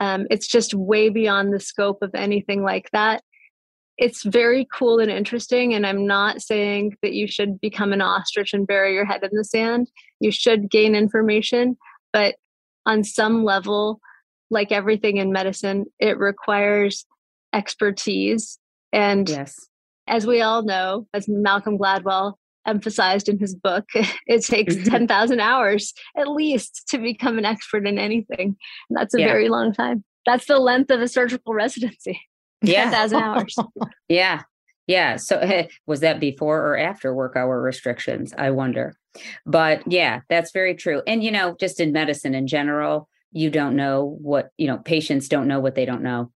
Um, 0.00 0.26
it's 0.28 0.48
just 0.48 0.74
way 0.74 1.10
beyond 1.10 1.52
the 1.52 1.60
scope 1.60 2.02
of 2.02 2.10
anything 2.14 2.64
like 2.64 2.90
that 2.92 3.22
it's 4.00 4.22
very 4.22 4.66
cool 4.72 4.98
and 4.98 5.10
interesting. 5.10 5.74
And 5.74 5.86
I'm 5.86 6.06
not 6.06 6.40
saying 6.40 6.96
that 7.02 7.12
you 7.12 7.28
should 7.28 7.60
become 7.60 7.92
an 7.92 8.00
ostrich 8.00 8.54
and 8.54 8.66
bury 8.66 8.94
your 8.94 9.04
head 9.04 9.22
in 9.22 9.36
the 9.36 9.44
sand. 9.44 9.90
You 10.20 10.32
should 10.32 10.70
gain 10.70 10.94
information, 10.94 11.76
but 12.10 12.36
on 12.86 13.04
some 13.04 13.44
level, 13.44 14.00
like 14.50 14.72
everything 14.72 15.18
in 15.18 15.32
medicine, 15.32 15.84
it 15.98 16.18
requires 16.18 17.04
expertise. 17.52 18.58
And 18.90 19.28
yes. 19.28 19.54
as 20.08 20.26
we 20.26 20.40
all 20.40 20.62
know, 20.62 21.06
as 21.12 21.28
Malcolm 21.28 21.76
Gladwell 21.76 22.34
emphasized 22.66 23.28
in 23.28 23.38
his 23.38 23.54
book, 23.54 23.84
it 24.26 24.42
takes 24.46 24.76
mm-hmm. 24.76 24.90
10,000 24.90 25.40
hours 25.40 25.92
at 26.16 26.26
least 26.26 26.88
to 26.88 26.96
become 26.96 27.36
an 27.36 27.44
expert 27.44 27.86
in 27.86 27.98
anything. 27.98 28.56
And 28.88 28.96
that's 28.98 29.12
a 29.12 29.20
yeah. 29.20 29.26
very 29.26 29.50
long 29.50 29.74
time. 29.74 30.04
That's 30.24 30.46
the 30.46 30.58
length 30.58 30.90
of 30.90 31.02
a 31.02 31.08
surgical 31.08 31.52
residency 31.52 32.18
yeah 32.62 32.84
10,000 32.84 33.18
hours. 33.22 33.56
yeah. 34.08 34.42
Yeah. 34.86 35.16
So 35.16 35.66
was 35.86 36.00
that 36.00 36.18
before 36.18 36.66
or 36.66 36.76
after 36.76 37.14
work 37.14 37.36
hour 37.36 37.62
restrictions? 37.62 38.34
I 38.36 38.50
wonder. 38.50 38.96
But 39.46 39.82
yeah, 39.86 40.20
that's 40.28 40.50
very 40.50 40.74
true. 40.74 41.02
And, 41.06 41.22
you 41.22 41.30
know, 41.30 41.56
just 41.60 41.78
in 41.78 41.92
medicine 41.92 42.34
in 42.34 42.48
general, 42.48 43.08
you 43.32 43.50
don't 43.50 43.76
know 43.76 44.16
what, 44.20 44.50
you 44.58 44.66
know, 44.66 44.78
patients 44.78 45.28
don't 45.28 45.46
know 45.46 45.60
what 45.60 45.76
they 45.76 45.84
don't 45.84 46.02
know. 46.02 46.32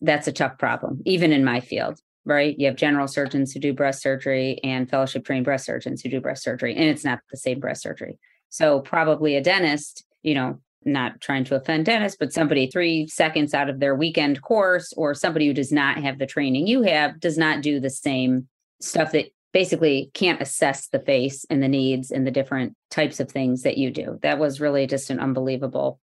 That's 0.00 0.26
a 0.28 0.32
tough 0.32 0.58
problem, 0.58 1.02
even 1.04 1.32
in 1.32 1.44
my 1.44 1.60
field, 1.60 2.00
right? 2.24 2.58
You 2.58 2.66
have 2.66 2.76
general 2.76 3.08
surgeons 3.08 3.52
who 3.52 3.60
do 3.60 3.74
breast 3.74 4.00
surgery 4.00 4.58
and 4.64 4.88
fellowship 4.88 5.24
trained 5.26 5.44
breast 5.44 5.66
surgeons 5.66 6.00
who 6.00 6.08
do 6.08 6.20
breast 6.20 6.42
surgery, 6.42 6.74
and 6.74 6.84
it's 6.84 7.04
not 7.04 7.20
the 7.30 7.36
same 7.36 7.60
breast 7.60 7.82
surgery. 7.82 8.18
So, 8.48 8.80
probably 8.80 9.36
a 9.36 9.42
dentist, 9.42 10.06
you 10.22 10.34
know, 10.34 10.60
not 10.84 11.20
trying 11.20 11.44
to 11.44 11.56
offend 11.56 11.86
dentists, 11.86 12.16
but 12.18 12.32
somebody 12.32 12.66
three 12.66 13.06
seconds 13.06 13.54
out 13.54 13.68
of 13.68 13.80
their 13.80 13.94
weekend 13.94 14.42
course 14.42 14.92
or 14.96 15.14
somebody 15.14 15.46
who 15.46 15.54
does 15.54 15.72
not 15.72 15.98
have 15.98 16.18
the 16.18 16.26
training 16.26 16.66
you 16.66 16.82
have 16.82 17.20
does 17.20 17.36
not 17.36 17.62
do 17.62 17.80
the 17.80 17.90
same 17.90 18.48
stuff 18.80 19.12
that 19.12 19.26
basically 19.52 20.10
can't 20.14 20.42
assess 20.42 20.88
the 20.88 21.00
face 21.00 21.44
and 21.50 21.62
the 21.62 21.68
needs 21.68 22.10
and 22.10 22.26
the 22.26 22.30
different 22.30 22.74
types 22.90 23.18
of 23.18 23.30
things 23.30 23.62
that 23.62 23.78
you 23.78 23.90
do. 23.90 24.18
That 24.22 24.38
was 24.38 24.60
really 24.60 24.86
just 24.86 25.10
an 25.10 25.20
unbelievable 25.20 25.98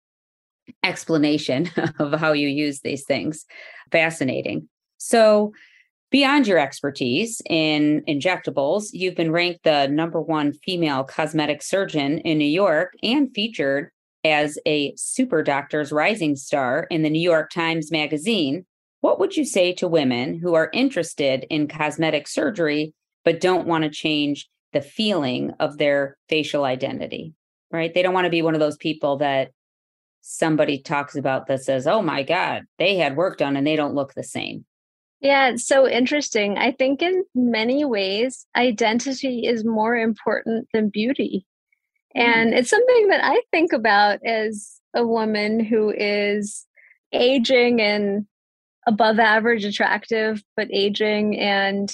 explanation 0.84 1.70
of 2.00 2.20
how 2.20 2.34
you 2.34 2.48
use 2.48 2.82
these 2.82 3.06
things. 3.06 3.46
Fascinating. 3.92 4.68
So, 4.98 5.54
beyond 6.12 6.48
your 6.48 6.60
expertise 6.60 7.42
in 7.50 8.02
injectables, 8.08 8.88
you've 8.94 9.16
been 9.16 9.32
ranked 9.32 9.64
the 9.64 9.88
number 9.88 10.22
one 10.22 10.54
female 10.54 11.04
cosmetic 11.04 11.62
surgeon 11.62 12.20
in 12.20 12.38
New 12.38 12.46
York 12.46 12.94
and 13.04 13.34
featured 13.34 13.92
as 14.26 14.58
a 14.66 14.92
super 14.98 15.44
doctor's 15.44 15.92
rising 15.92 16.36
star 16.36 16.88
in 16.90 17.04
the 17.04 17.12
New 17.12 17.22
York 17.22 17.52
Times 17.52 17.92
Magazine, 17.92 18.66
what 19.02 19.20
would 19.20 19.38
you 19.38 19.46
say 19.46 19.72
to 19.74 19.88
women 19.88 20.40
who 20.40 20.56
are 20.56 20.72
interested 20.74 21.46
in 21.52 21.68
cosmetic 21.68 22.28
surgery 22.28 22.94
but 23.24 23.40
don't 23.40 23.68
want 23.68 23.84
to 23.84 23.90
change 23.92 24.50
the 24.74 24.82
feeling 24.82 25.52
of 25.60 25.78
their 25.78 26.18
facial 26.28 26.64
identity? 26.64 27.34
Right? 27.72 27.94
They 27.94 28.02
don't 28.02 28.16
want 28.16 28.26
to 28.26 28.32
be 28.32 28.42
one 28.42 28.56
of 28.56 28.60
those 28.60 28.78
people 28.78 29.18
that 29.18 29.52
somebody 30.22 30.80
talks 30.80 31.16
about 31.16 31.46
that 31.46 31.62
says, 31.62 31.86
oh 31.86 32.02
my 32.02 32.24
God, 32.24 32.64
they 32.80 32.96
had 32.96 33.16
work 33.16 33.38
done 33.38 33.56
and 33.56 33.68
they 33.68 33.76
don't 33.76 33.94
look 33.94 34.16
the 34.16 34.24
same. 34.24 34.66
Yeah, 35.22 35.50
it's 35.50 35.68
so 35.68 35.88
interesting. 35.88 36.58
I 36.58 36.72
think 36.72 37.04
in 37.04 37.24
many 37.36 37.86
ways, 37.86 38.48
identity 38.56 39.46
is 39.46 39.64
more 39.64 39.96
important 39.96 40.68
than 40.74 40.90
beauty. 40.90 41.46
And 42.16 42.54
it's 42.54 42.70
something 42.70 43.08
that 43.10 43.24
I 43.24 43.42
think 43.52 43.74
about 43.74 44.26
as 44.26 44.80
a 44.96 45.06
woman 45.06 45.60
who 45.60 45.94
is 45.96 46.66
aging 47.12 47.82
and 47.82 48.26
above 48.88 49.20
average 49.20 49.66
attractive, 49.66 50.42
but 50.56 50.70
aging 50.72 51.38
and 51.40 51.92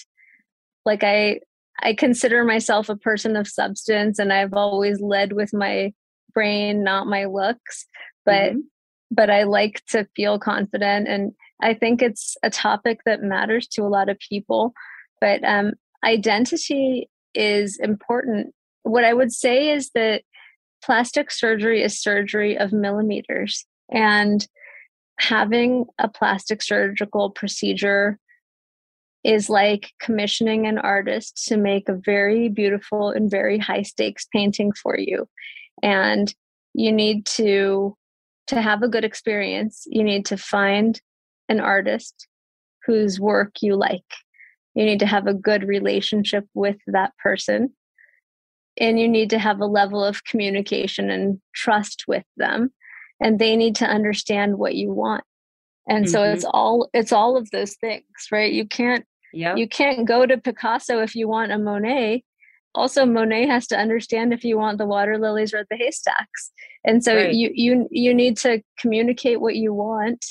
like 0.86 1.04
I 1.04 1.40
I 1.82 1.96
consider 1.96 2.44
myself 2.44 2.90
a 2.90 2.96
person 2.96 3.36
of 3.36 3.48
substance 3.48 4.20
and 4.20 4.32
I've 4.32 4.54
always 4.54 5.02
led 5.02 5.34
with 5.34 5.54
my 5.54 5.94
brain, 6.34 6.84
not 6.84 7.08
my 7.08 7.26
looks. 7.26 7.88
But 8.24 8.52
mm-hmm. 8.52 8.60
but 9.10 9.32
I 9.32 9.44
like 9.44 9.84
to 9.88 10.08
feel 10.16 10.38
confident 10.38 11.08
and 11.08 11.32
I 11.64 11.74
think 11.74 12.02
it's 12.02 12.38
a 12.44 12.50
topic 12.50 13.00
that 13.06 13.24
matters 13.24 13.68
to 13.70 13.84
a 13.84 13.90
lot 13.90 14.10
of 14.10 14.20
people. 14.20 14.74
But 15.20 15.44
um, 15.44 15.74
identity 16.04 17.10
is 17.34 17.80
important 17.80 18.54
what 18.84 19.04
I 19.04 19.14
would 19.14 19.32
say 19.32 19.72
is 19.72 19.92
that 19.96 20.24
plastic 20.84 21.32
surgery 21.32 21.84
is 21.84 22.02
surgery 22.02 22.58
of 22.58 22.74
millimeters. 22.74 23.66
And 23.92 24.46
having 25.20 25.86
a 26.00 26.08
plastic 26.08 26.62
surgical 26.62 27.30
procedure 27.30 28.18
is 29.24 29.50
like 29.50 29.92
commissioning 30.00 30.66
an 30.66 30.80
artist 30.80 31.46
to 31.48 31.58
make 31.58 31.88
a 31.88 31.94
very 31.94 32.50
beautiful 32.50 33.12
and 33.12 33.30
very 33.30 33.60
high 33.60 33.84
stakes 33.84 34.26
painting 34.34 34.72
for 34.72 34.98
you. 34.98 35.28
And 35.84 36.34
you 36.74 36.92
need 36.92 37.26
to 37.28 37.96
to 38.48 38.62
have 38.62 38.82
a 38.82 38.88
good 38.88 39.06
experience, 39.06 39.86
you 39.88 40.04
need 40.04 40.26
to 40.26 40.36
find 40.36 41.00
an 41.48 41.60
artist 41.60 42.28
whose 42.86 43.20
work 43.20 43.62
you 43.62 43.76
like. 43.76 44.02
You 44.74 44.84
need 44.84 45.00
to 45.00 45.06
have 45.06 45.28
a 45.28 45.34
good 45.34 45.64
relationship 45.64 46.46
with 46.54 46.78
that 46.88 47.14
person 47.18 47.74
and 48.80 49.00
you 49.00 49.08
need 49.08 49.30
to 49.30 49.40
have 49.40 49.60
a 49.60 49.66
level 49.66 50.04
of 50.04 50.24
communication 50.24 51.10
and 51.10 51.40
trust 51.54 52.06
with 52.08 52.24
them 52.38 52.72
and 53.20 53.38
they 53.38 53.56
need 53.56 53.76
to 53.76 53.86
understand 53.86 54.58
what 54.58 54.76
you 54.76 54.92
want 54.92 55.24
and 55.88 56.06
mm-hmm. 56.06 56.12
so 56.12 56.24
it's 56.24 56.46
all 56.46 56.90
it's 56.94 57.12
all 57.12 57.38
of 57.38 57.50
those 57.52 57.76
things 57.76 58.04
right 58.32 58.54
you 58.54 58.68
can't 58.68 59.06
yep. 59.34 59.58
you 59.58 59.68
can't 59.68 60.08
go 60.08 60.26
to 60.26 60.38
picasso 60.38 61.02
if 61.02 61.16
you 61.16 61.28
want 61.28 61.52
a 61.52 61.58
monet 61.58 62.24
also 62.74 63.06
monet 63.06 63.46
has 63.48 63.68
to 63.68 63.78
understand 63.78 64.34
if 64.34 64.44
you 64.44 64.58
want 64.58 64.78
the 64.78 64.86
water 64.86 65.18
lilies 65.18 65.54
or 65.54 65.66
the 65.70 65.78
haystacks 65.78 66.52
and 66.86 67.04
so 67.04 67.16
right. 67.16 67.34
you 67.34 67.52
you 67.54 67.88
you 67.92 68.14
need 68.14 68.38
to 68.38 68.62
communicate 68.80 69.42
what 69.42 69.56
you 69.56 69.74
want 69.74 70.26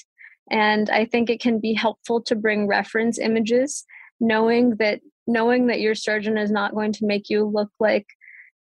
and 0.51 0.89
i 0.91 1.05
think 1.05 1.29
it 1.29 1.41
can 1.41 1.61
be 1.61 1.75
helpful 1.75 2.21
to 2.21 2.35
bring 2.35 2.67
reference 2.67 3.19
images 3.19 3.85
knowing 4.21 4.77
that 4.77 5.01
knowing 5.27 5.67
that 5.69 5.81
your 5.81 5.95
surgeon 5.95 6.37
is 6.39 6.51
not 6.51 6.75
going 6.75 6.93
to 6.93 7.07
make 7.07 7.29
you 7.29 7.45
look 7.45 7.71
like 7.79 8.07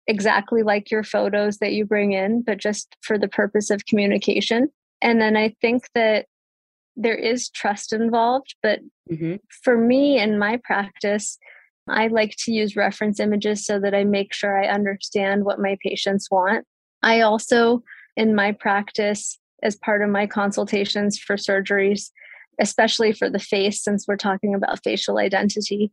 exactly 0.06 0.62
like 0.62 0.90
your 0.90 1.02
photos 1.02 1.58
that 1.58 1.72
you 1.72 1.84
bring 1.84 2.12
in, 2.12 2.42
but 2.42 2.58
just 2.58 2.96
for 3.02 3.18
the 3.18 3.28
purpose 3.28 3.70
of 3.70 3.86
communication. 3.86 4.68
And 5.02 5.20
then 5.20 5.36
I 5.36 5.54
think 5.60 5.88
that 5.94 6.26
there 6.96 7.14
is 7.14 7.50
trust 7.50 7.92
involved, 7.92 8.54
but 8.62 8.80
mm-hmm. 9.10 9.36
for 9.62 9.76
me 9.76 10.18
in 10.18 10.38
my 10.38 10.58
practice, 10.64 11.38
I 11.88 12.06
like 12.08 12.34
to 12.44 12.52
use 12.52 12.74
reference 12.74 13.20
images 13.20 13.64
so 13.64 13.78
that 13.80 13.94
I 13.94 14.04
make 14.04 14.32
sure 14.32 14.60
I 14.60 14.68
understand 14.68 15.44
what 15.44 15.60
my 15.60 15.76
patients 15.82 16.28
want. 16.30 16.64
I 17.02 17.20
also, 17.20 17.82
in 18.16 18.34
my 18.34 18.52
practice, 18.52 19.38
as 19.62 19.76
part 19.76 20.02
of 20.02 20.08
my 20.08 20.26
consultations 20.26 21.18
for 21.18 21.36
surgeries, 21.36 22.10
especially 22.60 23.12
for 23.12 23.28
the 23.28 23.38
face, 23.38 23.82
since 23.82 24.06
we're 24.08 24.16
talking 24.16 24.54
about 24.54 24.82
facial 24.82 25.18
identity, 25.18 25.92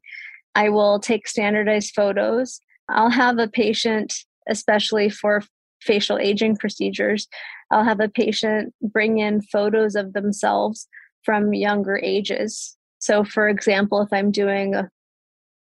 I 0.55 0.69
will 0.69 0.99
take 0.99 1.27
standardized 1.27 1.93
photos 1.95 2.59
I'll 2.89 3.09
have 3.09 3.39
a 3.39 3.47
patient, 3.47 4.13
especially 4.47 5.09
for 5.09 5.41
facial 5.81 6.17
aging 6.17 6.57
procedures, 6.57 7.27
I'll 7.71 7.83
have 7.83 7.99
a 7.99 8.09
patient 8.09 8.73
bring 8.81 9.19
in 9.19 9.41
photos 9.41 9.95
of 9.95 10.13
themselves 10.13 10.87
from 11.23 11.53
younger 11.53 11.97
ages. 11.97 12.77
So, 12.99 13.23
for 13.23 13.49
example, 13.49 14.01
if 14.01 14.09
I'm 14.11 14.31
doing 14.31 14.75
a 14.75 14.89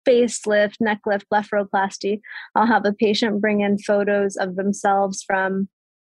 facelift, 0.08 0.76
neck 0.80 1.00
lift, 1.06 1.28
blepharoplasty, 1.32 2.22
I'll 2.56 2.66
have 2.66 2.86
a 2.86 2.94
patient 2.94 3.40
bring 3.40 3.62
in 3.62 3.78
photos 3.78 4.36
of 4.36 4.56
themselves 4.56 5.24
from 5.24 5.70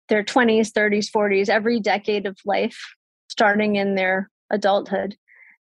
their 0.10 0.24
20s, 0.24 0.72
30s, 0.72 1.10
40s, 1.12 1.50
every 1.50 1.80
decade 1.80 2.26
of 2.26 2.38
life, 2.46 2.80
starting 3.30 3.76
in 3.76 3.96
their 3.96 4.30
adulthood 4.50 5.16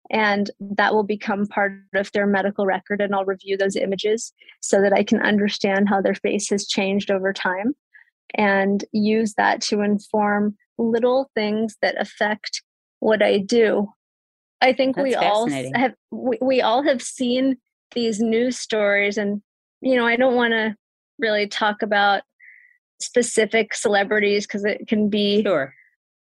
and 0.09 0.51
that 0.59 0.93
will 0.93 1.03
become 1.03 1.45
part 1.47 1.73
of 1.95 2.11
their 2.11 2.27
medical 2.27 2.65
record 2.65 3.01
and 3.01 3.13
i'll 3.13 3.25
review 3.25 3.57
those 3.57 3.75
images 3.75 4.33
so 4.61 4.81
that 4.81 4.93
i 4.93 5.03
can 5.03 5.21
understand 5.21 5.89
how 5.89 6.01
their 6.01 6.15
face 6.15 6.49
has 6.49 6.67
changed 6.67 7.11
over 7.11 7.33
time 7.33 7.75
and 8.35 8.85
use 8.91 9.33
that 9.35 9.61
to 9.61 9.81
inform 9.81 10.55
little 10.77 11.29
things 11.35 11.75
that 11.81 11.99
affect 11.99 12.61
what 12.99 13.21
i 13.21 13.37
do 13.37 13.87
i 14.61 14.73
think 14.73 14.95
That's 14.95 15.03
we 15.03 15.15
all 15.15 15.49
have 15.49 15.93
we, 16.11 16.37
we 16.41 16.61
all 16.61 16.83
have 16.83 17.01
seen 17.01 17.57
these 17.93 18.19
news 18.19 18.59
stories 18.59 19.17
and 19.17 19.41
you 19.81 19.95
know, 19.95 20.05
I 20.05 20.15
don't 20.15 20.35
want 20.35 20.51
to 20.53 20.75
really 21.19 21.47
talk 21.47 21.81
about 21.81 22.23
specific 22.99 23.73
celebrities 23.73 24.47
because 24.47 24.65
it 24.65 24.87
can 24.87 25.09
be 25.09 25.43
sure. 25.43 25.73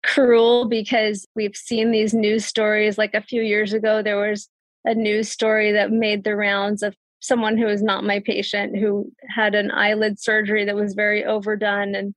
Cruel 0.03 0.67
because 0.67 1.25
we've 1.35 1.55
seen 1.55 1.91
these 1.91 2.13
news 2.13 2.45
stories. 2.45 2.97
Like 2.97 3.13
a 3.13 3.21
few 3.21 3.41
years 3.41 3.73
ago, 3.73 4.01
there 4.01 4.19
was 4.19 4.49
a 4.85 4.95
news 4.95 5.29
story 5.29 5.73
that 5.73 5.91
made 5.91 6.23
the 6.23 6.35
rounds 6.35 6.81
of 6.81 6.95
someone 7.19 7.57
who 7.57 7.65
was 7.65 7.81
not 7.81 8.03
my 8.03 8.19
patient 8.19 8.77
who 8.77 9.11
had 9.27 9.55
an 9.55 9.71
eyelid 9.71 10.19
surgery 10.19 10.65
that 10.65 10.75
was 10.75 10.93
very 10.93 11.25
overdone 11.25 11.95
and 11.95 12.13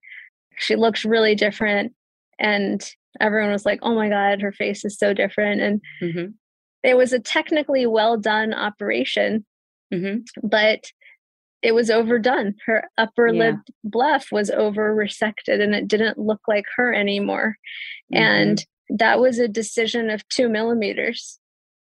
she 0.56 0.76
looked 0.76 1.04
really 1.04 1.34
different 1.34 1.92
and 2.38 2.92
everyone 3.18 3.50
was 3.50 3.64
like 3.64 3.80
oh 3.82 3.94
my 3.94 4.08
god 4.08 4.42
her 4.42 4.52
face 4.52 4.84
is 4.84 4.98
so 4.98 5.14
different 5.14 5.60
and 5.60 5.80
mm-hmm. 6.02 6.26
it 6.82 6.96
was 6.96 7.12
a 7.12 7.18
technically 7.18 7.86
well 7.86 8.18
done 8.18 8.52
operation 8.52 9.44
mm-hmm. 9.92 10.18
but 10.46 10.84
it 11.62 11.72
was 11.74 11.90
overdone 11.90 12.54
her 12.66 12.84
upper 12.98 13.28
yeah. 13.28 13.44
lid 13.44 13.56
bleph 13.86 14.32
was 14.32 14.50
over 14.50 14.94
resected 14.94 15.60
and 15.60 15.74
it 15.74 15.88
didn't 15.88 16.18
look 16.18 16.40
like 16.48 16.64
her 16.76 16.94
anymore 16.94 17.56
mm-hmm. 18.12 18.22
and 18.22 18.66
that 18.88 19.20
was 19.20 19.38
a 19.38 19.48
decision 19.48 20.10
of 20.10 20.26
two 20.28 20.48
millimeters 20.48 21.38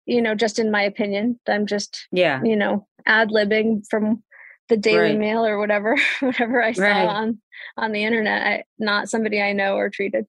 you 0.05 0.21
know 0.21 0.35
just 0.35 0.59
in 0.59 0.71
my 0.71 0.81
opinion 0.81 1.39
i'm 1.47 1.65
just 1.65 2.07
yeah 2.11 2.41
you 2.43 2.55
know 2.55 2.87
ad 3.05 3.29
libbing 3.29 3.83
from 3.89 4.23
the 4.69 4.77
Daily 4.77 5.11
right. 5.11 5.17
Mail 5.17 5.45
or 5.45 5.57
whatever, 5.57 5.97
whatever 6.19 6.61
I 6.61 6.73
saw 6.73 6.83
right. 6.83 7.07
on 7.07 7.41
on 7.77 7.91
the 7.91 8.03
internet. 8.03 8.41
I, 8.41 8.63
not 8.77 9.09
somebody 9.09 9.41
I 9.41 9.53
know 9.53 9.75
or 9.75 9.89
treated, 9.89 10.25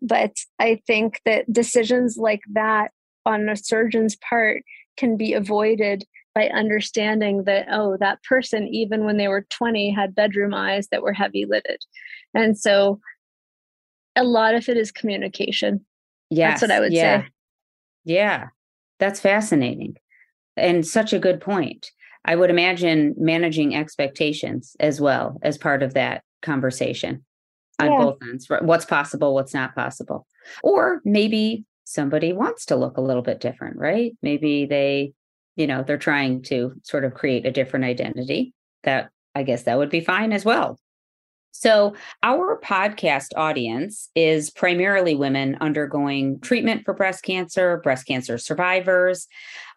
but 0.00 0.32
I 0.58 0.80
think 0.86 1.20
that 1.24 1.52
decisions 1.52 2.16
like 2.16 2.40
that 2.52 2.92
on 3.26 3.48
a 3.48 3.56
surgeon's 3.56 4.16
part 4.16 4.62
can 4.96 5.16
be 5.16 5.32
avoided 5.32 6.04
by 6.34 6.48
understanding 6.48 7.44
that 7.44 7.66
oh 7.70 7.96
that 7.98 8.22
person 8.24 8.66
even 8.68 9.04
when 9.04 9.16
they 9.16 9.28
were 9.28 9.46
20 9.50 9.90
had 9.90 10.14
bedroom 10.14 10.54
eyes 10.54 10.88
that 10.88 11.02
were 11.02 11.12
heavy 11.12 11.44
lidded 11.44 11.82
and 12.34 12.58
so 12.58 13.00
a 14.16 14.24
lot 14.24 14.54
of 14.54 14.68
it 14.68 14.76
is 14.76 14.92
communication 14.92 15.84
yeah 16.30 16.50
that's 16.50 16.62
what 16.62 16.70
i 16.70 16.80
would 16.80 16.92
yeah. 16.92 17.22
say 17.22 17.28
yeah 18.04 18.48
that's 18.98 19.20
fascinating 19.20 19.96
and 20.56 20.86
such 20.86 21.12
a 21.12 21.18
good 21.18 21.40
point 21.40 21.90
I 22.24 22.36
would 22.36 22.50
imagine 22.50 23.14
managing 23.18 23.76
expectations 23.76 24.76
as 24.80 25.00
well 25.00 25.38
as 25.42 25.58
part 25.58 25.82
of 25.82 25.94
that 25.94 26.22
conversation 26.42 27.24
on 27.78 27.92
yeah. 27.92 27.98
both 27.98 28.18
ends. 28.22 28.48
What's 28.62 28.86
possible, 28.86 29.34
what's 29.34 29.52
not 29.52 29.74
possible. 29.74 30.26
Or 30.62 31.00
maybe 31.04 31.64
somebody 31.84 32.32
wants 32.32 32.66
to 32.66 32.76
look 32.76 32.96
a 32.96 33.02
little 33.02 33.22
bit 33.22 33.40
different, 33.40 33.76
right? 33.76 34.12
Maybe 34.22 34.64
they, 34.64 35.12
you 35.56 35.66
know, 35.66 35.82
they're 35.82 35.98
trying 35.98 36.42
to 36.42 36.72
sort 36.82 37.04
of 37.04 37.14
create 37.14 37.46
a 37.46 37.50
different 37.50 37.84
identity. 37.84 38.54
That 38.82 39.10
I 39.34 39.42
guess 39.42 39.64
that 39.64 39.78
would 39.78 39.90
be 39.90 40.00
fine 40.00 40.32
as 40.32 40.44
well. 40.44 40.78
So, 41.56 41.94
our 42.24 42.60
podcast 42.60 43.28
audience 43.36 44.10
is 44.16 44.50
primarily 44.50 45.14
women 45.14 45.56
undergoing 45.60 46.40
treatment 46.40 46.84
for 46.84 46.94
breast 46.94 47.22
cancer, 47.22 47.80
breast 47.84 48.08
cancer 48.08 48.38
survivors. 48.38 49.28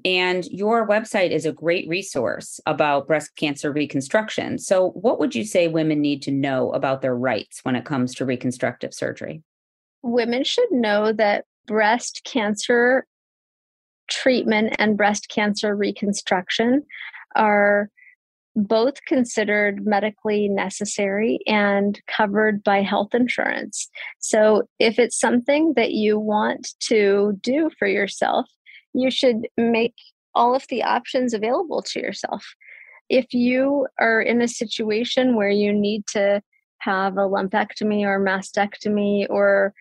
And 0.03 0.43
your 0.45 0.87
website 0.87 1.29
is 1.29 1.45
a 1.45 1.51
great 1.51 1.87
resource 1.87 2.59
about 2.65 3.05
breast 3.05 3.35
cancer 3.35 3.71
reconstruction. 3.71 4.57
So, 4.57 4.89
what 4.89 5.19
would 5.19 5.35
you 5.35 5.45
say 5.45 5.67
women 5.67 6.01
need 6.01 6.23
to 6.23 6.31
know 6.31 6.71
about 6.71 7.03
their 7.03 7.15
rights 7.15 7.59
when 7.61 7.75
it 7.75 7.85
comes 7.85 8.15
to 8.15 8.25
reconstructive 8.25 8.93
surgery? 8.93 9.43
Women 10.01 10.43
should 10.43 10.71
know 10.71 11.13
that 11.13 11.45
breast 11.67 12.23
cancer 12.23 13.05
treatment 14.07 14.75
and 14.79 14.97
breast 14.97 15.29
cancer 15.29 15.75
reconstruction 15.75 16.83
are 17.35 17.89
both 18.55 19.05
considered 19.05 19.85
medically 19.85 20.49
necessary 20.49 21.39
and 21.45 22.01
covered 22.07 22.63
by 22.63 22.81
health 22.81 23.13
insurance. 23.13 23.87
So, 24.19 24.67
if 24.79 24.97
it's 24.97 25.19
something 25.19 25.73
that 25.75 25.91
you 25.91 26.19
want 26.19 26.73
to 26.81 27.37
do 27.41 27.69
for 27.77 27.87
yourself, 27.87 28.49
you 28.93 29.11
should 29.11 29.47
make 29.57 29.93
all 30.33 30.55
of 30.55 30.65
the 30.69 30.83
options 30.83 31.33
available 31.33 31.83
to 31.83 31.99
yourself. 31.99 32.45
If 33.09 33.31
you 33.31 33.87
are 33.99 34.21
in 34.21 34.41
a 34.41 34.47
situation 34.47 35.35
where 35.35 35.49
you 35.49 35.71
need 35.71 36.07
to 36.07 36.41
have 36.79 37.13
a 37.13 37.29
lumpectomy 37.29 38.03
or 38.03 38.19
mastectomy 38.19 39.27
or 39.29 39.73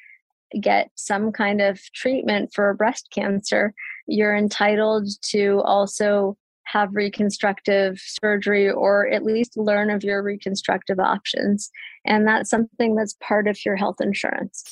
get 0.60 0.90
some 0.94 1.32
kind 1.32 1.60
of 1.60 1.80
treatment 1.94 2.50
for 2.54 2.72
breast 2.74 3.08
cancer, 3.10 3.74
you're 4.06 4.36
entitled 4.36 5.08
to 5.30 5.60
also 5.64 6.36
have 6.64 6.94
reconstructive 6.94 8.00
surgery 8.04 8.68
or 8.68 9.08
at 9.08 9.24
least 9.24 9.56
learn 9.56 9.88
of 9.90 10.02
your 10.02 10.22
reconstructive 10.22 10.98
options. 10.98 11.70
And 12.04 12.26
that's 12.26 12.50
something 12.50 12.96
that's 12.96 13.16
part 13.20 13.46
of 13.46 13.64
your 13.64 13.76
health 13.76 14.00
insurance. 14.00 14.64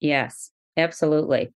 Yes, 0.00 0.50
absolutely. 0.76 1.52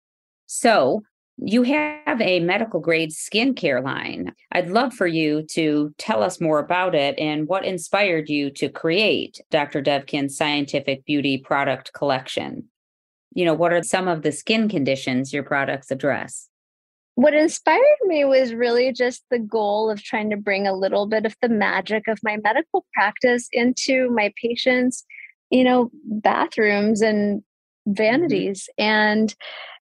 So, 0.47 1.03
you 1.41 1.63
have 1.63 2.21
a 2.21 2.41
medical 2.41 2.81
grade 2.81 3.11
skincare 3.11 3.83
line. 3.83 4.35
I'd 4.51 4.71
love 4.71 4.93
for 4.93 5.07
you 5.07 5.45
to 5.53 5.95
tell 5.97 6.25
us 6.25 6.41
more 6.41 6.59
about 6.59 6.97
it 6.97 7.17
and 7.17 7.47
what 7.47 7.65
inspired 7.65 8.29
you 8.29 8.51
to 8.53 8.69
create 8.69 9.41
Dr. 9.51 9.81
Devgan's 9.81 10.37
scientific 10.37 11.05
beauty 11.05 11.39
product 11.39 11.93
collection. 11.93 12.65
You 13.35 13.45
know, 13.45 13.55
what 13.55 13.73
are 13.73 13.85
some 13.85 14.09
of 14.09 14.23
the 14.23 14.33
skin 14.33 14.69
conditions 14.69 15.33
your 15.33 15.45
products 15.45 15.93
address? 15.93 16.49
What 17.19 17.35
inspired 17.35 17.83
me 18.05 18.25
was 18.25 18.55
really 18.55 18.93
just 18.93 19.25
the 19.29 19.41
goal 19.41 19.91
of 19.91 20.01
trying 20.01 20.31
to 20.31 20.37
bring 20.37 20.69
a 20.69 20.73
little 20.73 21.05
bit 21.05 21.27
of 21.27 21.35
the 21.43 21.49
magic 21.49 22.07
of 22.07 22.17
my 22.23 22.37
medical 22.45 22.87
practice 22.95 23.49
into 23.51 24.09
my 24.11 24.33
patients 24.41 25.05
you 25.51 25.65
know 25.65 25.91
bathrooms 26.05 27.03
and 27.03 27.41
mm-hmm. 27.41 27.93
vanities 27.93 28.69
and 28.79 29.35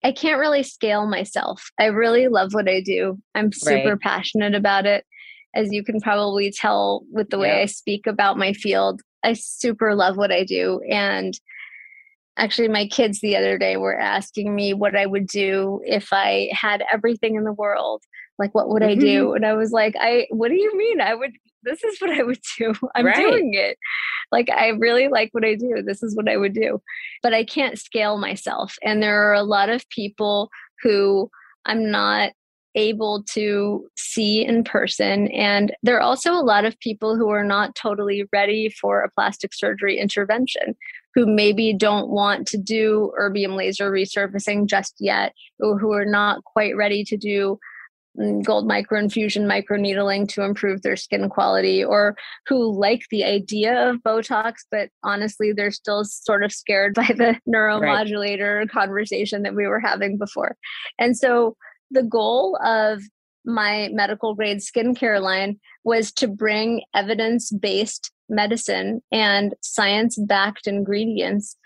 i 0.04 0.12
can't 0.12 0.38
really 0.38 0.64
scale 0.64 1.08
myself 1.08 1.72
i 1.80 1.86
really 1.86 2.28
love 2.28 2.54
what 2.54 2.68
i 2.68 2.82
do 2.82 3.18
i'm 3.36 3.54
super 3.54 3.92
right. 3.92 4.02
passionate 4.02 4.54
about 4.54 4.86
it 4.86 5.06
as 5.56 5.72
you 5.72 5.82
can 5.82 6.02
probably 6.02 6.52
tell 6.52 7.06
with 7.10 7.30
the 7.30 7.40
way 7.40 7.48
yep. 7.48 7.64
i 7.64 7.66
speak 7.66 8.06
about 8.06 8.38
my 8.38 8.52
field 8.52 9.02
i 9.24 9.32
super 9.32 9.96
love 9.96 10.18
what 10.18 10.32
i 10.34 10.44
do 10.44 10.82
and 10.92 11.40
actually 12.38 12.68
my 12.68 12.88
kids 12.88 13.20
the 13.20 13.36
other 13.36 13.58
day 13.58 13.78
were 13.78 13.98
asking 13.98 14.54
me 14.56 14.74
what 14.74 14.96
i 14.96 15.06
would 15.06 15.28
do 15.28 15.82
if 15.86 16.12
i 16.12 16.50
had 16.52 16.84
everything 16.92 17.36
in 17.36 17.44
the 17.44 17.54
world 17.54 18.04
like 18.40 18.54
what 18.54 18.70
would 18.70 18.82
mm-hmm. 18.82 18.92
i 18.92 18.96
do 18.96 19.28
mm-hmm. 19.28 19.36
and 19.36 19.46
i 19.46 19.54
was 19.54 19.72
like 19.72 19.96
i 20.00 20.26
what 20.30 20.50
do 20.50 20.56
you 20.56 20.76
mean 20.78 21.02
i 21.02 21.14
would 21.14 21.32
this 21.64 21.84
is 21.84 22.00
what 22.00 22.12
i 22.12 22.24
would 22.24 22.40
do 22.58 22.74
i'm 22.96 23.06
right. 23.06 23.16
doing 23.16 23.54
it 23.54 23.78
like 24.32 24.50
i 24.50 24.70
really 24.70 25.08
like 25.08 25.30
what 25.32 25.46
i 25.46 25.56
do 25.56 25.82
this 25.86 26.02
is 26.04 26.16
what 26.16 26.30
i 26.30 26.38
would 26.38 26.54
do 26.54 26.82
but 27.22 27.34
i 27.34 27.44
can't 27.44 27.80
scale 27.80 28.18
myself 28.18 28.76
and 28.84 29.02
there 29.02 29.30
are 29.30 29.34
a 29.34 29.44
lot 29.44 29.70
of 29.70 29.88
people 29.90 30.50
who 30.82 31.30
i'm 31.66 31.92
not 31.92 32.32
able 32.76 33.24
to 33.24 33.88
see 33.96 34.46
in 34.46 34.64
person. 34.64 35.28
And 35.28 35.76
there 35.84 35.98
are 35.98 36.02
also 36.02 36.34
a 36.34 36.42
lot 36.42 36.66
of 36.66 36.80
people 36.80 37.16
who 37.16 37.30
are 37.30 37.44
not 37.44 37.76
totally 37.76 38.28
ready 38.34 38.70
for 38.70 39.02
a 39.02 39.12
plastic 39.12 39.54
surgery 39.54 40.00
intervention, 40.00 40.76
who 41.16 41.26
maybe 41.26 41.74
don't 41.74 42.10
want 42.10 42.48
to 42.48 42.58
do 42.58 43.12
erbium 43.20 43.56
laser 43.56 43.92
resurfacing 43.92 44.68
just 44.68 44.96
yet, 45.00 45.34
or 45.60 45.78
who 45.78 45.94
are 45.94 46.06
not 46.06 46.44
quite 46.44 46.76
ready 46.76 47.04
to 47.04 47.18
do 47.18 47.60
mm, 48.20 48.44
gold 48.44 48.68
microinfusion 48.68 49.46
microneedling 49.46 50.28
to 50.28 50.44
improve 50.44 50.82
their 50.82 50.96
skin 50.96 51.30
quality 51.30 51.84
or 51.84 52.16
who 52.48 52.72
like 52.78 53.04
the 53.12 53.24
idea 53.24 53.90
of 53.90 53.98
botox 53.98 54.54
but 54.72 54.90
honestly 55.04 55.52
they're 55.52 55.72
still 55.72 56.04
sort 56.04 56.44
of 56.44 56.52
scared 56.52 56.94
by 56.96 57.08
the 57.08 57.40
neuromodulator 57.48 58.60
right. 58.60 58.70
conversation 58.70 59.44
that 59.44 59.56
we 59.56 59.68
were 59.68 59.80
having 59.80 60.18
before 60.18 60.56
and 61.00 61.18
so 61.18 61.56
the 61.92 62.04
goal 62.04 62.58
of 62.64 63.02
my 63.46 63.90
medical 63.92 64.36
grade 64.36 64.60
skincare 64.60 65.22
line 65.22 65.60
was 65.84 66.12
to 66.14 66.28
bring 66.28 66.84
evidence 66.96 67.52
based 67.52 68.12
medicine 68.30 69.02
and 69.12 69.54
science 69.62 70.18
backed 70.18 70.68
ingredients 70.68 71.58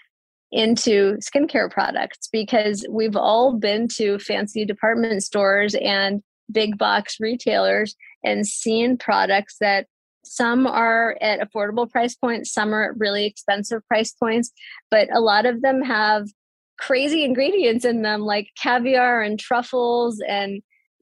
into 0.52 1.18
skincare 1.18 1.70
products 1.70 2.30
because 2.32 2.86
we've 2.90 3.16
all 3.16 3.54
been 3.54 3.88
to 3.88 4.18
fancy 4.20 4.66
department 4.66 5.22
stores 5.24 5.76
and 5.76 6.24
big 6.52 6.78
box 6.78 7.18
retailers 7.20 7.96
and 8.24 8.48
seen 8.48 8.98
products 8.98 9.58
that 9.60 9.88
some 10.24 10.68
are 10.68 11.18
at 11.22 11.40
affordable 11.40 11.90
price 11.90 12.16
points, 12.16 12.52
some 12.52 12.74
are 12.74 12.92
at 12.92 12.98
really 12.98 13.26
expensive 13.26 13.86
price 13.88 14.12
points, 14.12 14.52
but 14.92 15.08
a 15.14 15.20
lot 15.20 15.46
of 15.46 15.62
them 15.62 15.82
have 15.82 16.28
crazy 16.80 17.24
ingredients 17.24 17.86
in 17.86 18.02
them 18.02 18.22
like 18.22 18.50
caviar 18.62 19.22
and 19.22 19.40
truffles 19.40 20.22
and 20.28 20.62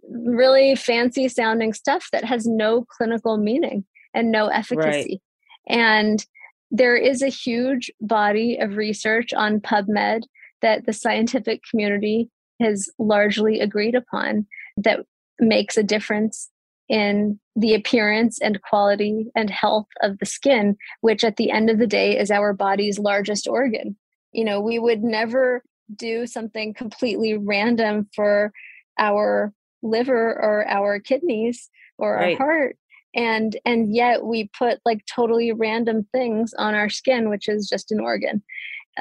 really 0.09 0.75
fancy 0.75 1.27
sounding 1.27 1.73
stuff 1.73 2.09
that 2.11 2.23
has 2.23 2.45
no 2.45 2.85
clinical 2.85 3.37
meaning 3.37 3.85
and 4.13 4.31
no 4.31 4.47
efficacy. 4.47 5.21
Right. 5.69 5.77
And 5.77 6.25
there 6.71 6.95
is 6.95 7.21
a 7.21 7.27
huge 7.27 7.91
body 8.01 8.57
of 8.57 8.75
research 8.75 9.33
on 9.33 9.61
PubMed 9.61 10.23
that 10.61 10.85
the 10.85 10.93
scientific 10.93 11.61
community 11.69 12.29
has 12.61 12.89
largely 12.97 13.59
agreed 13.59 13.95
upon 13.95 14.47
that 14.77 15.01
makes 15.39 15.77
a 15.77 15.83
difference 15.83 16.49
in 16.87 17.39
the 17.55 17.73
appearance 17.73 18.39
and 18.41 18.61
quality 18.61 19.27
and 19.35 19.49
health 19.49 19.87
of 20.01 20.17
the 20.19 20.25
skin, 20.25 20.77
which 21.01 21.23
at 21.23 21.37
the 21.37 21.51
end 21.51 21.69
of 21.69 21.79
the 21.79 21.87
day 21.87 22.17
is 22.17 22.29
our 22.31 22.53
body's 22.53 22.99
largest 22.99 23.47
organ. 23.47 23.97
You 24.31 24.45
know, 24.45 24.61
we 24.61 24.79
would 24.79 25.03
never 25.03 25.63
do 25.95 26.27
something 26.27 26.73
completely 26.73 27.37
random 27.37 28.07
for 28.13 28.51
our 28.97 29.53
liver 29.85 30.33
or 30.33 30.67
our 30.67 30.99
kidneys 30.99 31.69
or 31.97 32.15
right. 32.15 32.39
our 32.39 32.45
heart 32.45 32.77
and 33.15 33.57
and 33.65 33.95
yet 33.95 34.25
we 34.25 34.49
put 34.57 34.79
like 34.85 35.01
totally 35.13 35.51
random 35.51 36.05
things 36.11 36.53
on 36.57 36.75
our 36.75 36.89
skin 36.89 37.29
which 37.29 37.47
is 37.47 37.67
just 37.67 37.91
an 37.91 37.99
organ 37.99 38.43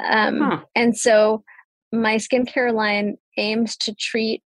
um, 0.03 0.39
huh. 0.39 0.59
and 0.75 0.97
so 0.97 1.43
my 1.91 2.15
skincare 2.15 2.73
line 2.73 3.17
aims 3.37 3.75
to 3.77 3.93
treat 3.93 4.41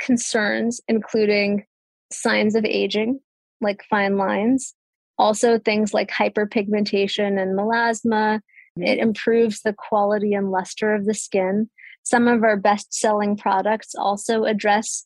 concerns 0.00 0.80
including 0.88 1.64
signs 2.12 2.54
of 2.54 2.64
aging 2.64 3.18
like 3.60 3.82
fine 3.90 4.16
lines 4.16 4.74
also 5.18 5.58
things 5.58 5.92
like 5.92 6.10
hyperpigmentation 6.10 7.40
and 7.40 7.58
melasma 7.58 8.40
it 8.76 8.80
mm-hmm. 8.80 9.08
improves 9.08 9.62
the 9.62 9.72
quality 9.72 10.32
and 10.32 10.50
luster 10.50 10.94
of 10.94 11.04
the 11.04 11.14
skin 11.14 11.68
some 12.04 12.28
of 12.28 12.42
our 12.42 12.56
best 12.56 12.94
selling 12.94 13.36
products 13.36 13.94
also 13.96 14.44
address 14.44 15.04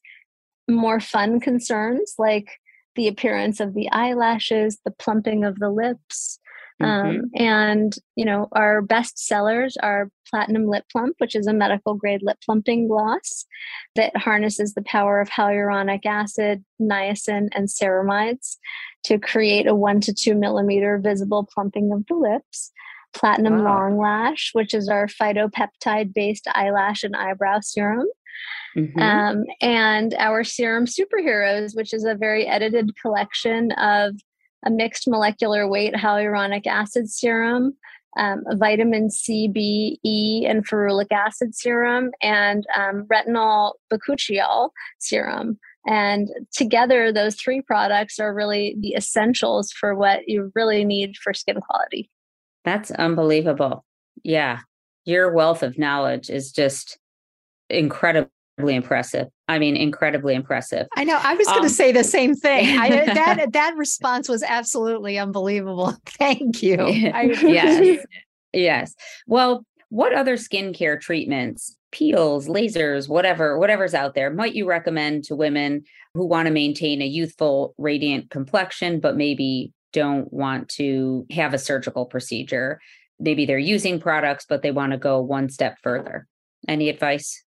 more 0.68 1.01
fun 1.01 1.40
concerns 1.40 2.14
like 2.18 2.59
the 2.94 3.09
appearance 3.09 3.61
of 3.61 3.75
the 3.75 3.90
eyelashes, 3.90 4.79
the 4.85 4.90
plumping 4.90 5.44
of 5.44 5.59
the 5.59 5.70
lips. 5.70 6.38
Um, 6.81 6.88
mm-hmm. 6.88 7.18
Um, 7.18 7.31
and 7.37 7.96
you 8.16 8.25
know 8.25 8.48
our 8.53 8.83
best 8.83 9.18
sellers 9.18 9.77
are 9.83 10.11
platinum 10.29 10.66
lip 10.66 10.85
plump 10.90 11.16
which 11.18 11.37
is 11.37 11.46
a 11.46 11.53
medical 11.53 11.94
grade 11.94 12.22
lip 12.22 12.38
plumping 12.44 12.88
gloss 12.88 13.44
that 13.94 14.16
harnesses 14.16 14.72
the 14.72 14.83
power 14.83 15.20
of 15.20 15.29
hyaluronic 15.29 16.07
acid 16.07 16.64
niacin 16.81 17.48
and 17.53 17.68
ceramides 17.68 18.57
to 19.05 19.18
create 19.18 19.66
a 19.66 19.75
one 19.75 20.01
to 20.01 20.14
two 20.14 20.35
millimeter 20.35 20.98
visible 20.98 21.46
plumping 21.53 21.92
of 21.92 22.07
the 22.07 22.14
lips 22.14 22.72
platinum 23.12 23.59
wow. 23.59 23.64
long 23.64 23.98
lash 23.98 24.51
which 24.55 24.72
is 24.72 24.88
our 24.88 25.07
phytopeptide 25.07 26.14
based 26.14 26.48
eyelash 26.55 27.05
and 27.05 27.14
eyebrow 27.14 27.61
serum 27.61 28.07
Mm-hmm. 28.76 28.98
Um, 28.98 29.44
and 29.61 30.14
our 30.14 30.44
serum 30.44 30.87
superheroes, 30.87 31.76
which 31.76 31.92
is 31.92 32.04
a 32.04 32.14
very 32.14 32.46
edited 32.46 32.90
collection 33.00 33.72
of 33.72 34.14
a 34.64 34.70
mixed 34.70 35.08
molecular 35.08 35.68
weight 35.68 35.94
hyaluronic 35.94 36.66
acid 36.66 37.11
serum, 37.11 37.74
um, 38.16 38.44
vitamin 38.54 39.11
C, 39.11 39.48
B, 39.48 39.98
E, 40.04 40.46
and 40.46 40.66
ferulic 40.66 41.11
acid 41.11 41.54
serum, 41.54 42.11
and 42.22 42.64
um, 42.76 43.06
retinol 43.12 43.72
bakuchiol 43.92 44.70
serum. 44.98 45.58
And 45.87 46.28
together, 46.52 47.12
those 47.12 47.35
three 47.35 47.61
products 47.61 48.20
are 48.20 48.32
really 48.32 48.76
the 48.78 48.94
essentials 48.94 49.72
for 49.72 49.94
what 49.94 50.28
you 50.28 50.52
really 50.54 50.85
need 50.85 51.16
for 51.16 51.35
skin 51.35 51.61
quality. 51.61 52.08
That's 52.64 52.92
unbelievable. 52.92 53.85
Yeah. 54.22 54.61
Your 55.04 55.32
wealth 55.32 55.64
of 55.64 55.78
knowledge 55.78 56.30
is 56.30 56.52
just 56.52 56.98
incredible 57.68 58.30
impressive. 58.70 59.29
I 59.48 59.59
mean, 59.59 59.77
incredibly 59.77 60.35
impressive. 60.35 60.87
I 60.96 61.05
know. 61.05 61.18
I 61.22 61.35
was 61.35 61.46
going 61.46 61.61
to 61.61 61.66
um, 61.66 61.68
say 61.68 61.92
the 61.92 62.05
same 62.05 62.35
thing. 62.35 62.79
I, 62.79 62.88
that 63.14 63.53
that 63.53 63.77
response 63.77 64.29
was 64.29 64.42
absolutely 64.42 65.18
unbelievable. 65.18 65.96
Thank 66.07 66.62
you. 66.62 66.79
I, 66.81 67.35
yes, 67.42 68.05
yes. 68.53 68.94
Well, 69.27 69.64
what 69.88 70.14
other 70.14 70.37
skincare 70.37 71.01
treatments, 71.01 71.77
peels, 71.90 72.48
lasers, 72.48 73.09
whatever, 73.09 73.59
whatever's 73.59 73.94
out 73.94 74.14
there, 74.14 74.31
might 74.31 74.55
you 74.55 74.66
recommend 74.66 75.25
to 75.25 75.37
women 75.37 75.85
who 76.14 76.27
want 76.27 76.46
to 76.46 76.53
maintain 76.53 77.03
a 77.03 77.07
youthful, 77.07 77.75
radiant 77.77 78.31
complexion, 78.31 79.01
but 79.01 79.16
maybe 79.16 79.72
don't 79.92 80.33
want 80.33 80.68
to 80.70 81.27
have 81.31 81.53
a 81.53 81.59
surgical 81.59 82.07
procedure? 82.07 82.81
Maybe 83.20 83.44
they're 83.44 83.59
using 83.59 84.01
products, 84.01 84.46
but 84.48 84.62
they 84.62 84.70
want 84.70 84.92
to 84.92 84.98
go 84.98 85.20
one 85.20 85.51
step 85.51 85.77
further. 85.83 86.27
Any 86.66 86.88
advice? 86.88 87.44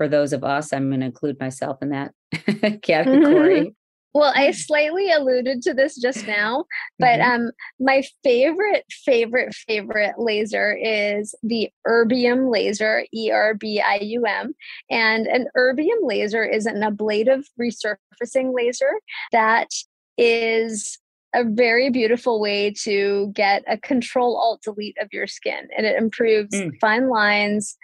For 0.00 0.08
those 0.08 0.32
of 0.32 0.42
us, 0.42 0.72
I'm 0.72 0.88
going 0.88 1.00
to 1.00 1.06
include 1.06 1.38
myself 1.38 1.82
in 1.82 1.90
that 1.90 2.14
category. 2.82 3.76
Well, 4.14 4.32
I 4.34 4.50
slightly 4.52 5.12
alluded 5.12 5.60
to 5.60 5.74
this 5.74 6.00
just 6.00 6.26
now, 6.26 6.64
but 6.98 7.20
mm-hmm. 7.20 7.42
um, 7.42 7.50
my 7.78 8.02
favorite, 8.24 8.86
favorite, 9.04 9.54
favorite 9.54 10.14
laser 10.16 10.74
is 10.74 11.34
the 11.42 11.68
Erbium 11.86 12.50
laser, 12.50 13.04
E 13.12 13.30
R 13.30 13.52
B 13.52 13.82
I 13.82 13.96
U 13.96 14.24
M. 14.24 14.54
And 14.90 15.26
an 15.26 15.48
Erbium 15.54 16.00
laser 16.00 16.44
is 16.44 16.64
an 16.64 16.82
ablative 16.82 17.44
resurfacing 17.60 18.54
laser 18.56 19.02
that 19.32 19.68
is 20.16 20.98
a 21.34 21.44
very 21.44 21.90
beautiful 21.90 22.40
way 22.40 22.72
to 22.84 23.30
get 23.34 23.64
a 23.68 23.76
control 23.76 24.38
alt 24.38 24.62
delete 24.62 24.96
of 24.98 25.12
your 25.12 25.26
skin. 25.26 25.68
And 25.76 25.84
it 25.84 25.96
improves 25.96 26.54
mm. 26.54 26.70
fine 26.80 27.10
lines, 27.10 27.76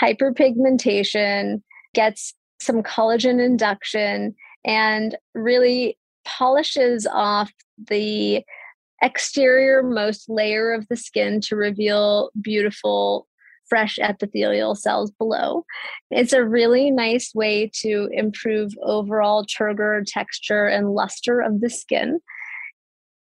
hyperpigmentation, 0.00 1.62
gets 1.94 2.34
some 2.60 2.82
collagen 2.82 3.44
induction, 3.44 4.34
and 4.64 5.16
really 5.34 5.98
polishes 6.24 7.06
off 7.06 7.52
the 7.88 8.44
exterior 9.02 9.82
most 9.82 10.28
layer 10.28 10.72
of 10.72 10.86
the 10.88 10.96
skin 10.96 11.40
to 11.40 11.56
reveal 11.56 12.30
beautiful 12.40 13.26
fresh 13.68 13.98
epithelial 13.98 14.74
cells 14.74 15.10
below. 15.12 15.64
It's 16.10 16.32
a 16.32 16.44
really 16.44 16.90
nice 16.90 17.34
way 17.34 17.70
to 17.80 18.08
improve 18.12 18.72
overall 18.82 19.46
turgor 19.46 20.02
texture 20.06 20.66
and 20.66 20.90
luster 20.90 21.40
of 21.40 21.60
the 21.60 21.70
skin. 21.70 22.20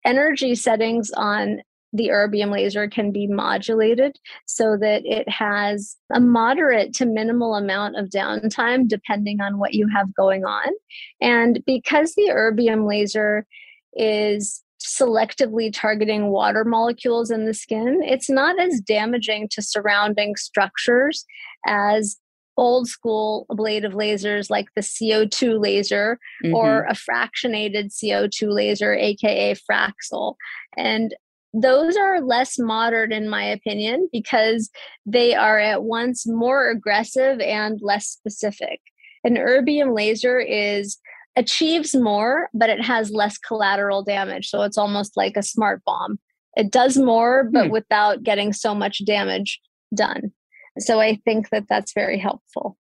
Energy 0.06 0.56
settings 0.56 1.10
on 1.16 1.62
the 1.94 2.08
erbium 2.08 2.52
laser 2.52 2.88
can 2.88 3.12
be 3.12 3.28
modulated 3.28 4.18
so 4.46 4.78
that 4.78 5.06
it 5.06 5.28
has 5.28 5.96
a 6.14 6.20
moderate 6.20 6.94
to 6.96 7.06
minimal 7.06 7.56
amount 7.56 7.98
of 7.98 8.10
downtime 8.10 8.88
depending 8.88 9.42
on 9.42 9.58
what 9.58 9.74
you 9.74 9.88
have 9.90 10.14
going 10.14 10.46
on. 10.46 10.72
And 11.20 11.62
because 11.66 12.14
the 12.16 12.30
erbium 12.32 12.88
laser 12.88 13.46
is 13.94 14.64
selectively 14.82 15.72
targeting 15.72 16.28
water 16.28 16.64
molecules 16.64 17.30
in 17.30 17.46
the 17.46 17.54
skin, 17.54 18.02
it's 18.04 18.30
not 18.30 18.60
as 18.60 18.80
damaging 18.82 19.48
to 19.50 19.62
surrounding 19.62 20.36
structures 20.36 21.26
as 21.66 22.18
old 22.58 22.88
school 22.88 23.46
ablative 23.50 23.94
lasers 23.94 24.50
like 24.50 24.68
the 24.76 24.82
CO2 24.82 25.62
laser 25.62 26.20
mm-hmm. 26.44 26.56
or 26.56 26.86
a 26.86 26.94
fractionated 26.94 27.92
CO2 27.92 28.54
laser, 28.54 28.94
aka 28.94 29.56
Fraxel. 29.56 30.36
And 30.78 31.16
those 31.54 31.98
are 31.98 32.22
less 32.22 32.58
modern 32.58 33.12
in 33.12 33.30
my 33.30 33.44
opinion 33.44 34.10
because 34.12 34.70
they 35.06 35.36
are 35.36 35.60
at 35.60 35.84
once 35.84 36.26
more 36.26 36.70
aggressive 36.70 37.40
and 37.42 37.80
less 37.82 38.08
specific. 38.08 38.80
An 39.24 39.36
erbium 39.36 39.96
laser 39.96 40.40
is 40.40 40.98
achieves 41.38 41.96
more 41.96 42.50
but 42.54 42.70
it 42.70 42.84
has 42.84 43.10
less 43.10 43.38
collateral 43.38 44.04
damage 44.04 44.50
so 44.50 44.64
it's 44.64 44.78
almost 44.78 45.16
like 45.16 45.38
a 45.38 45.44
smart 45.44 45.82
bomb. 45.86 46.20
It 46.56 46.72
does 46.72 46.98
more 46.98 47.50
but 47.52 47.68
hmm. 47.68 47.72
without 47.72 48.24
getting 48.24 48.54
so 48.54 48.76
much 48.76 49.06
damage 49.06 49.60
done. 49.94 50.32
So 50.80 51.00
i 51.00 51.16
think 51.26 51.50
that 51.50 51.66
that's 51.70 51.94
very 51.94 52.18
helpful. 52.18 52.78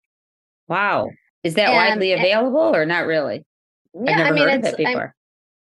Wow. 0.68 1.10
Is 1.44 1.56
that 1.56 1.70
and, 1.70 1.76
widely 1.76 2.14
available 2.14 2.76
or 2.76 2.86
not 2.86 3.06
really? 3.06 3.46
Yeah 3.94 4.24
i 4.24 4.32
mean 4.32 4.48
it's 4.48 4.74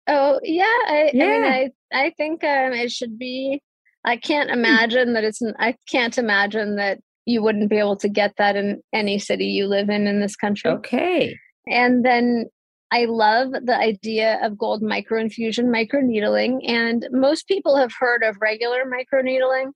Oh 0.08 0.40
yeah, 0.44 0.64
I, 0.64 1.12
yeah. 1.14 1.26
I 1.26 1.28
mean, 1.28 1.44
I 1.44 1.72
I 1.94 2.10
think 2.12 2.44
um, 2.44 2.74
it 2.74 2.92
should 2.92 3.18
be. 3.20 3.62
I 4.06 4.18
can't 4.18 4.50
hmm. 4.50 4.58
imagine 4.58 5.14
that 5.14 5.24
it's. 5.24 5.42
I 5.60 5.76
can't 5.90 6.18
imagine 6.18 6.76
that 6.78 7.00
you 7.26 7.44
wouldn't 7.44 7.70
be 7.70 7.78
able 7.78 7.98
to 7.98 8.10
get 8.10 8.34
that 8.38 8.56
in 8.56 8.82
any 8.94 9.20
city 9.20 9.46
you 9.46 9.68
live 9.68 9.90
in 9.90 10.08
in 10.08 10.22
this 10.22 10.36
country. 10.36 10.72
Okay. 10.72 11.38
And 11.68 12.06
then 12.06 12.46
I 12.92 13.04
love 13.06 13.52
the 13.52 13.78
idea 13.78 14.40
of 14.42 14.58
gold 14.58 14.82
microinfusion 14.82 15.66
microneedling, 15.66 16.68
and 16.70 17.06
most 17.12 17.48
people 17.48 17.76
have 17.76 17.92
heard 18.00 18.24
of 18.24 18.38
regular 18.42 18.86
microneedling, 18.86 19.72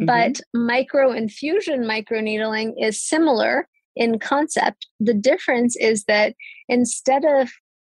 mm-hmm. 0.00 0.06
but 0.06 0.40
microinfusion 0.56 1.84
microneedling 1.84 2.72
is 2.78 3.02
similar 3.06 3.68
in 3.94 4.18
concept. 4.18 4.86
The 4.98 5.12
difference 5.12 5.76
is 5.76 6.04
that 6.04 6.34
instead 6.68 7.24
of 7.26 7.50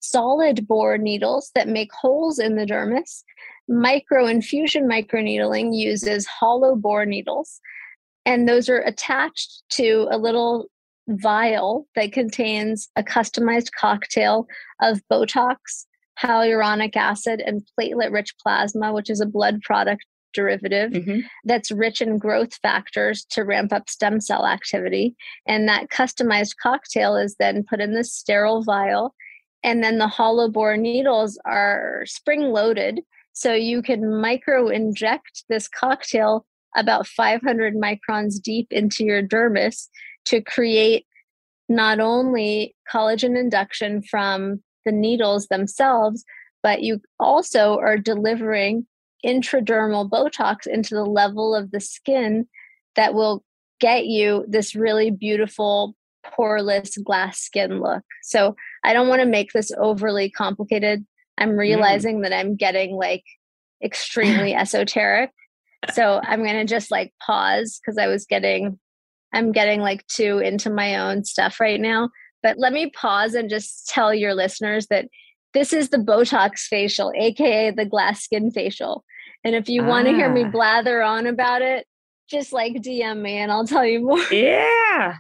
solid 0.10 0.67
bore 0.67 0.98
needles 0.98 1.52
that 1.56 1.67
make 1.67 1.91
holes 1.93 2.39
in 2.39 2.56
the 2.56 2.65
dermis. 2.65 3.24
Microinfusion 3.70 4.84
microneedling 4.84 5.76
uses 5.78 6.26
hollow 6.26 6.76
bore 6.76 7.06
needles, 7.06 7.60
and 8.26 8.48
those 8.48 8.70
are 8.70 8.80
attached 8.80 9.63
to 9.72 10.08
a 10.10 10.17
little 10.17 10.67
vial 11.08 11.88
that 11.96 12.12
contains 12.12 12.89
a 12.96 13.04
customized 13.04 13.72
cocktail 13.78 14.48
of 14.82 15.02
Botox, 15.12 15.86
hyaluronic 16.22 16.96
acid, 16.96 17.41
and 17.41 17.62
platelet 17.80 18.12
rich 18.12 18.36
plasma, 18.41 18.93
which 18.93 19.10
is 19.10 19.22
a 19.22 19.26
blood 19.26 19.62
product 19.62 20.06
derivative 20.34 20.91
mm-hmm. 20.91 21.20
that's 21.46 21.72
rich 21.72 22.02
in 22.02 22.17
growth 22.17 22.54
factors 22.62 23.26
to 23.32 23.43
ramp 23.43 23.74
up 23.74 23.89
stem 23.89 24.20
cell 24.20 24.46
activity. 24.46 25.15
And 25.48 25.67
that 25.67 25.89
customized 25.89 26.56
cocktail 26.62 27.15
is 27.15 27.36
then 27.39 27.65
put 27.67 27.80
in 27.80 27.93
this 27.93 28.13
sterile 28.13 28.63
vial 28.63 29.15
And 29.63 29.84
then 29.84 29.98
the 29.98 30.08
hollow 30.08 30.50
bore 30.50 30.78
needles 30.78 31.39
are 31.46 32.04
spring 32.06 32.52
loaded. 32.52 33.02
So 33.34 33.54
you 33.54 33.82
can 33.82 34.20
micro 34.22 34.67
inject 34.67 35.43
this 35.50 35.67
cocktail 35.67 36.46
about 36.76 37.08
500 37.08 37.76
microns 37.76 38.41
deep 38.41 38.67
into 38.72 39.04
your 39.04 39.22
dermis 39.22 39.88
to 40.26 40.41
create 40.41 41.06
not 41.70 42.00
only 42.00 42.76
collagen 42.91 43.38
induction 43.38 44.02
from 44.02 44.62
the 44.86 44.91
needles 44.91 45.48
themselves, 45.48 46.24
but 46.63 46.82
you 46.82 47.02
also 47.20 47.78
are 47.78 47.98
delivering 47.98 48.86
intradermal 49.26 50.10
Botox 50.10 50.67
into 50.67 50.96
the 50.96 51.06
level 51.06 51.56
of 51.56 51.72
the 51.72 51.80
skin 51.80 52.48
that 52.96 53.13
will 53.13 53.43
get 53.80 54.06
you 54.06 54.46
this 54.48 54.76
really 54.76 55.12
beautiful 55.12 55.96
poreless 56.38 57.02
glass 57.04 57.40
skin 57.40 57.80
look. 57.82 58.04
So 58.24 58.56
I 58.84 58.94
don't 58.94 59.08
want 59.08 59.22
to 59.22 59.28
make 59.28 59.52
this 59.54 59.72
overly 59.78 60.30
complicated. 60.30 61.06
I'm 61.38 61.52
mm. 61.52 61.60
realizing 61.60 62.20
mm. 62.20 62.24
that 62.24 62.34
I'm 62.34 62.56
getting 62.56 62.96
like 62.96 63.24
extremely 63.84 64.54
esoteric. 64.56 65.32
So 65.94 66.20
I'm 66.24 66.44
going 66.44 66.56
to 66.56 66.66
just 66.66 66.92
like 66.92 67.13
pause 67.26 67.80
because 67.80 67.98
I 67.98 68.08
was 68.08 68.26
getting, 68.26 68.80
I'm 69.34 69.52
getting 69.52 69.82
like 69.82 70.06
too 70.08 70.40
into 70.40 70.70
my 70.70 70.98
own 70.98 71.24
stuff 71.24 71.60
right 71.60 71.80
now. 71.80 72.10
But 72.44 72.58
let 72.58 72.74
me 72.74 72.90
pause 72.90 73.34
and 73.34 73.50
just 73.50 73.88
tell 73.88 74.13
your 74.13 74.34
listeners 74.34 74.88
that 74.88 75.08
this 75.54 75.74
is 75.74 75.90
the 75.90 75.98
Botox 75.98 76.60
facial, 76.62 77.12
AKA 77.16 77.72
the 77.72 77.86
glass 77.86 78.24
skin 78.24 78.52
facial. 78.52 79.04
And 79.44 79.56
if 79.56 79.70
you 79.70 79.84
ah. 79.84 79.88
want 79.88 80.08
to 80.08 80.13
hear 80.13 80.32
me 80.32 80.44
ah. 80.46 80.52
blather 80.52 81.02
on 81.02 81.28
about 81.28 81.62
it, 81.62 81.86
just 82.30 82.52
like 82.52 82.74
DM 82.74 83.22
me 83.22 83.38
and 83.38 83.52
I'll 83.52 83.66
tell 83.66 83.86
you 83.86 84.02
more. 84.02 84.20
Yeah. 84.32 85.18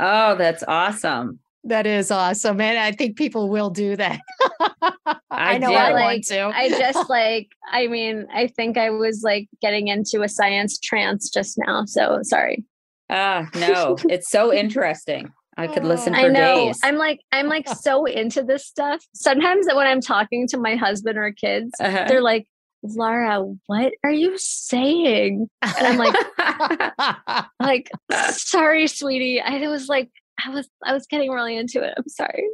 Oh, 0.00 0.34
that's 0.36 0.64
awesome. 0.66 1.40
That 1.64 1.86
is 1.86 2.10
awesome. 2.10 2.60
And 2.60 2.78
I 2.78 2.90
think 2.90 3.16
people 3.16 3.48
will 3.48 3.70
do 3.70 3.94
that. 3.96 4.20
I, 5.00 5.18
I 5.30 5.58
know 5.58 5.72
I 5.72 5.92
like, 5.92 6.04
want 6.04 6.24
to. 6.24 6.46
I 6.46 6.68
just 6.68 7.08
like, 7.10 7.50
I 7.70 7.86
mean, 7.86 8.26
I 8.34 8.48
think 8.48 8.76
I 8.76 8.90
was 8.90 9.22
like 9.22 9.48
getting 9.60 9.88
into 9.88 10.22
a 10.22 10.28
science 10.28 10.78
trance 10.80 11.30
just 11.30 11.56
now. 11.58 11.84
So 11.84 12.18
sorry. 12.22 12.64
Ah, 13.10 13.46
uh, 13.54 13.58
no, 13.58 13.96
it's 14.08 14.30
so 14.30 14.52
interesting. 14.52 15.30
I 15.56 15.66
could 15.66 15.84
listen 15.84 16.14
for 16.14 16.20
I 16.20 16.28
know. 16.28 16.66
days. 16.66 16.80
I'm 16.82 16.96
like, 16.96 17.20
I'm 17.30 17.46
like 17.46 17.68
so 17.68 18.06
into 18.06 18.42
this 18.42 18.66
stuff. 18.66 19.04
Sometimes 19.14 19.66
when 19.66 19.86
I'm 19.86 20.00
talking 20.00 20.48
to 20.48 20.56
my 20.56 20.76
husband 20.76 21.18
or 21.18 21.30
kids, 21.30 21.70
uh-huh. 21.78 22.06
they're 22.08 22.22
like, 22.22 22.46
Lara, 22.82 23.44
what 23.66 23.92
are 24.04 24.10
you 24.10 24.36
saying? 24.38 25.48
And 25.62 25.86
I'm 25.86 25.98
like, 25.98 27.46
like, 27.60 27.90
sorry, 28.30 28.86
sweetie. 28.88 29.40
I 29.40 29.68
was 29.68 29.88
like, 29.88 30.10
I 30.44 30.50
was, 30.50 30.68
I 30.84 30.92
was 30.92 31.06
getting 31.06 31.30
really 31.30 31.56
into 31.56 31.82
it. 31.82 31.94
I'm 31.96 32.08
sorry. 32.08 32.48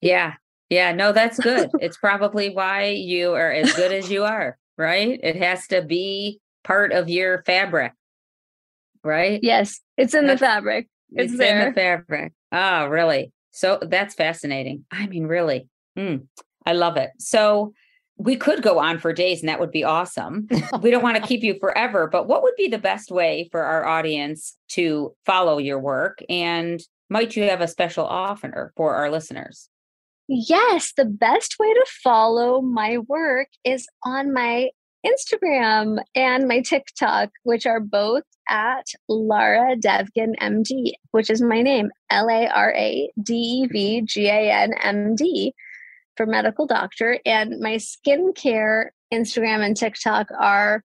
Yeah. 0.00 0.34
Yeah. 0.70 0.92
No, 0.92 1.12
that's 1.12 1.38
good. 1.38 1.70
it's 1.80 1.96
probably 1.96 2.50
why 2.50 2.90
you 2.90 3.32
are 3.34 3.50
as 3.50 3.72
good 3.72 3.92
as 3.92 4.10
you 4.10 4.24
are, 4.24 4.56
right? 4.78 5.18
It 5.22 5.36
has 5.36 5.66
to 5.68 5.82
be 5.82 6.40
part 6.64 6.92
of 6.92 7.08
your 7.08 7.42
fabric, 7.44 7.92
right? 9.02 9.40
Yes. 9.42 9.80
It's 9.96 10.14
in 10.14 10.26
that's, 10.26 10.40
the 10.40 10.46
fabric. 10.46 10.88
It's, 11.10 11.32
it's 11.32 11.42
in 11.42 11.66
the 11.66 11.72
fabric. 11.72 12.32
Oh, 12.52 12.86
really? 12.86 13.32
So 13.50 13.78
that's 13.82 14.14
fascinating. 14.14 14.84
I 14.90 15.06
mean, 15.06 15.24
really. 15.26 15.68
Mm, 15.98 16.26
I 16.64 16.72
love 16.72 16.96
it. 16.96 17.10
So, 17.18 17.74
we 18.16 18.36
could 18.36 18.62
go 18.62 18.78
on 18.78 18.98
for 18.98 19.12
days 19.12 19.40
and 19.40 19.48
that 19.48 19.60
would 19.60 19.70
be 19.70 19.84
awesome. 19.84 20.46
we 20.80 20.90
don't 20.90 21.02
want 21.02 21.16
to 21.16 21.26
keep 21.26 21.42
you 21.42 21.54
forever, 21.60 22.06
but 22.06 22.28
what 22.28 22.42
would 22.42 22.54
be 22.56 22.68
the 22.68 22.78
best 22.78 23.10
way 23.10 23.48
for 23.50 23.62
our 23.62 23.86
audience 23.86 24.56
to 24.68 25.14
follow 25.24 25.58
your 25.58 25.78
work? 25.78 26.20
And 26.28 26.80
might 27.08 27.36
you 27.36 27.44
have 27.44 27.60
a 27.60 27.68
special 27.68 28.06
offer 28.06 28.72
for 28.76 28.94
our 28.94 29.10
listeners? 29.10 29.68
Yes, 30.28 30.92
the 30.96 31.04
best 31.04 31.56
way 31.58 31.72
to 31.72 31.86
follow 32.02 32.60
my 32.60 32.98
work 32.98 33.48
is 33.64 33.86
on 34.04 34.32
my 34.32 34.70
Instagram 35.04 35.98
and 36.14 36.46
my 36.46 36.60
TikTok, 36.60 37.30
which 37.42 37.66
are 37.66 37.80
both 37.80 38.22
at 38.48 38.86
Lara 39.08 39.76
Devgan 39.76 40.34
MD, 40.40 40.92
which 41.10 41.28
is 41.28 41.42
my 41.42 41.60
name, 41.60 41.90
L 42.10 42.28
A 42.28 42.46
R 42.46 42.72
A 42.72 43.10
D 43.22 43.34
E 43.34 43.66
V 43.66 44.02
G 44.02 44.28
A 44.28 44.50
N 44.50 44.72
M 44.80 45.16
D 45.16 45.54
for 46.16 46.26
medical 46.26 46.66
doctor. 46.66 47.18
And 47.24 47.60
my 47.60 47.76
skincare 47.76 48.90
Instagram 49.12 49.64
and 49.64 49.76
TikTok 49.76 50.28
are 50.38 50.82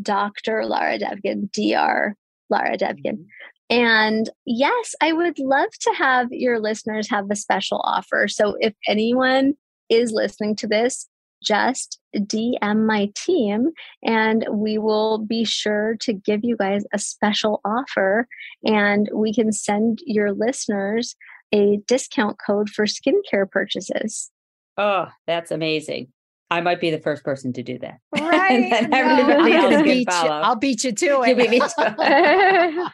Dr. 0.00 0.64
Lara 0.64 0.98
Devgan, 0.98 1.50
Dr. 1.52 2.16
Lara 2.50 2.76
Devgan. 2.76 3.18
Mm-hmm. 3.18 3.22
And 3.70 4.30
yes, 4.46 4.94
I 5.02 5.12
would 5.12 5.38
love 5.38 5.70
to 5.82 5.92
have 5.92 6.28
your 6.30 6.58
listeners 6.58 7.10
have 7.10 7.30
a 7.30 7.36
special 7.36 7.80
offer. 7.84 8.26
So 8.26 8.56
if 8.60 8.72
anyone 8.86 9.54
is 9.90 10.12
listening 10.12 10.56
to 10.56 10.66
this, 10.66 11.06
just 11.42 12.00
DM 12.16 12.86
my 12.86 13.10
team 13.14 13.70
and 14.02 14.44
we 14.50 14.78
will 14.78 15.18
be 15.18 15.44
sure 15.44 15.96
to 16.00 16.12
give 16.12 16.40
you 16.42 16.56
guys 16.56 16.84
a 16.92 16.98
special 16.98 17.60
offer 17.64 18.26
and 18.64 19.08
we 19.14 19.32
can 19.32 19.52
send 19.52 20.00
your 20.04 20.32
listeners 20.32 21.14
a 21.52 21.78
discount 21.86 22.38
code 22.44 22.68
for 22.68 22.86
skincare 22.86 23.48
purchases. 23.48 24.30
Oh, 24.78 25.08
that's 25.26 25.50
amazing. 25.50 26.12
I 26.50 26.62
might 26.62 26.80
be 26.80 26.90
the 26.90 26.98
first 26.98 27.24
person 27.24 27.52
to 27.54 27.62
do 27.62 27.78
that. 27.80 27.98
Right. 28.18 28.72
and 28.72 28.94
everybody 28.94 29.50
no. 29.50 29.70
else 29.70 29.82
beat 29.82 30.10
follow. 30.10 30.28
You. 30.28 30.42
I'll 30.42 30.56
beat 30.56 30.84
you 30.84 30.92
to 30.92 31.22
it. 31.26 31.36
beat 31.36 31.50
me 31.50 31.58
to 31.58 32.92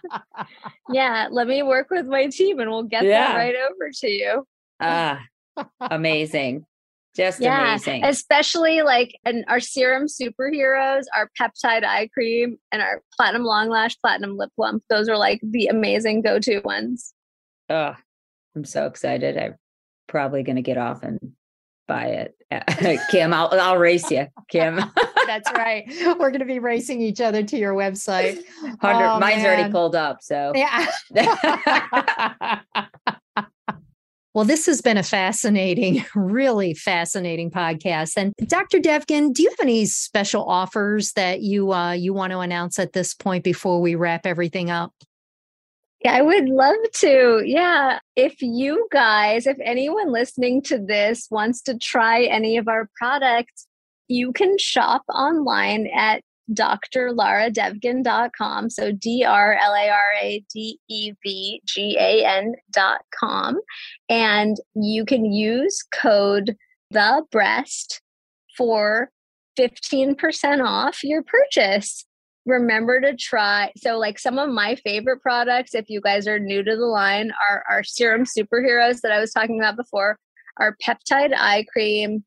yeah, 0.90 1.28
let 1.30 1.46
me 1.46 1.62
work 1.62 1.88
with 1.90 2.06
my 2.06 2.26
team 2.26 2.58
and 2.58 2.70
we'll 2.70 2.82
get 2.82 3.04
yeah. 3.04 3.28
that 3.28 3.36
right 3.36 3.54
over 3.54 3.90
to 3.92 4.08
you. 4.08 4.46
Ah, 4.80 5.20
amazing. 5.80 6.66
Just 7.14 7.40
yeah, 7.40 7.68
amazing. 7.68 8.04
Especially 8.04 8.82
like 8.82 9.16
and 9.24 9.44
our 9.46 9.60
serum 9.60 10.06
superheroes, 10.06 11.04
our 11.14 11.30
peptide 11.40 11.84
eye 11.84 12.08
cream, 12.12 12.58
and 12.72 12.82
our 12.82 13.02
platinum 13.16 13.44
long 13.44 13.68
lash, 13.68 13.96
platinum 14.00 14.36
lip 14.36 14.50
plump. 14.56 14.82
Those 14.90 15.08
are 15.08 15.16
like 15.16 15.40
the 15.44 15.68
amazing 15.68 16.22
go-to 16.22 16.60
ones. 16.60 17.14
Oh, 17.70 17.94
I'm 18.56 18.64
so 18.64 18.86
excited. 18.86 19.38
I'm 19.38 19.54
probably 20.08 20.42
gonna 20.42 20.62
get 20.62 20.78
off 20.78 21.04
and 21.04 21.33
buy 21.86 22.28
it. 22.50 23.00
Kim, 23.10 23.32
I'll 23.32 23.48
I'll 23.52 23.78
race 23.78 24.10
you, 24.10 24.26
Kim. 24.48 24.76
That's 25.26 25.50
right. 25.52 25.84
We're 26.18 26.30
going 26.30 26.40
to 26.40 26.44
be 26.44 26.58
racing 26.58 27.00
each 27.00 27.20
other 27.20 27.42
to 27.42 27.56
your 27.56 27.74
website. 27.74 28.40
Oh, 28.82 29.18
mine's 29.18 29.42
man. 29.42 29.46
already 29.46 29.72
pulled 29.72 29.94
up. 29.94 30.18
So 30.20 30.52
yeah. 30.54 30.86
Well, 34.34 34.44
this 34.44 34.66
has 34.66 34.80
been 34.80 34.98
a 34.98 35.02
fascinating, 35.04 36.04
really 36.14 36.74
fascinating 36.74 37.52
podcast. 37.52 38.14
And 38.16 38.34
Dr. 38.48 38.78
Devgan, 38.80 39.32
do 39.32 39.44
you 39.44 39.50
have 39.50 39.60
any 39.60 39.86
special 39.86 40.44
offers 40.44 41.12
that 41.12 41.42
you 41.42 41.72
uh, 41.72 41.92
you 41.92 42.12
want 42.12 42.32
to 42.32 42.40
announce 42.40 42.80
at 42.80 42.94
this 42.94 43.14
point 43.14 43.44
before 43.44 43.80
we 43.80 43.94
wrap 43.94 44.26
everything 44.26 44.70
up? 44.70 44.92
I 46.06 46.22
would 46.22 46.48
love 46.48 46.76
to. 46.94 47.42
Yeah. 47.44 47.98
If 48.14 48.42
you 48.42 48.88
guys, 48.92 49.46
if 49.46 49.56
anyone 49.62 50.12
listening 50.12 50.62
to 50.62 50.78
this 50.78 51.28
wants 51.30 51.62
to 51.62 51.78
try 51.78 52.24
any 52.24 52.56
of 52.56 52.66
our 52.68 52.88
products, 52.98 53.66
you 54.08 54.32
can 54.32 54.58
shop 54.58 55.02
online 55.08 55.88
at 55.94 56.22
drlaradevgan.com. 56.52 58.68
So 58.68 58.92
D 58.92 59.24
R 59.24 59.54
L 59.54 59.74
A 59.74 59.88
R 59.88 60.12
A 60.20 60.44
D 60.52 60.78
E 60.88 61.12
V 61.22 61.62
G 61.64 61.96
A 61.98 62.26
N.com. 62.26 63.60
And 64.08 64.58
you 64.74 65.06
can 65.06 65.32
use 65.32 65.82
code 65.90 66.56
the 66.90 67.24
breast 67.30 68.02
for 68.56 69.10
15% 69.58 70.64
off 70.64 71.02
your 71.02 71.22
purchase 71.22 72.04
remember 72.46 73.00
to 73.00 73.16
try 73.16 73.72
so 73.76 73.98
like 73.98 74.18
some 74.18 74.38
of 74.38 74.50
my 74.50 74.74
favorite 74.76 75.20
products 75.22 75.74
if 75.74 75.88
you 75.88 76.00
guys 76.00 76.28
are 76.28 76.38
new 76.38 76.62
to 76.62 76.76
the 76.76 76.84
line 76.84 77.32
are 77.48 77.64
our 77.70 77.82
serum 77.82 78.24
superheroes 78.24 79.00
that 79.00 79.12
i 79.12 79.20
was 79.20 79.32
talking 79.32 79.58
about 79.58 79.76
before 79.76 80.18
our 80.58 80.76
peptide 80.86 81.32
eye 81.36 81.64
cream 81.72 82.22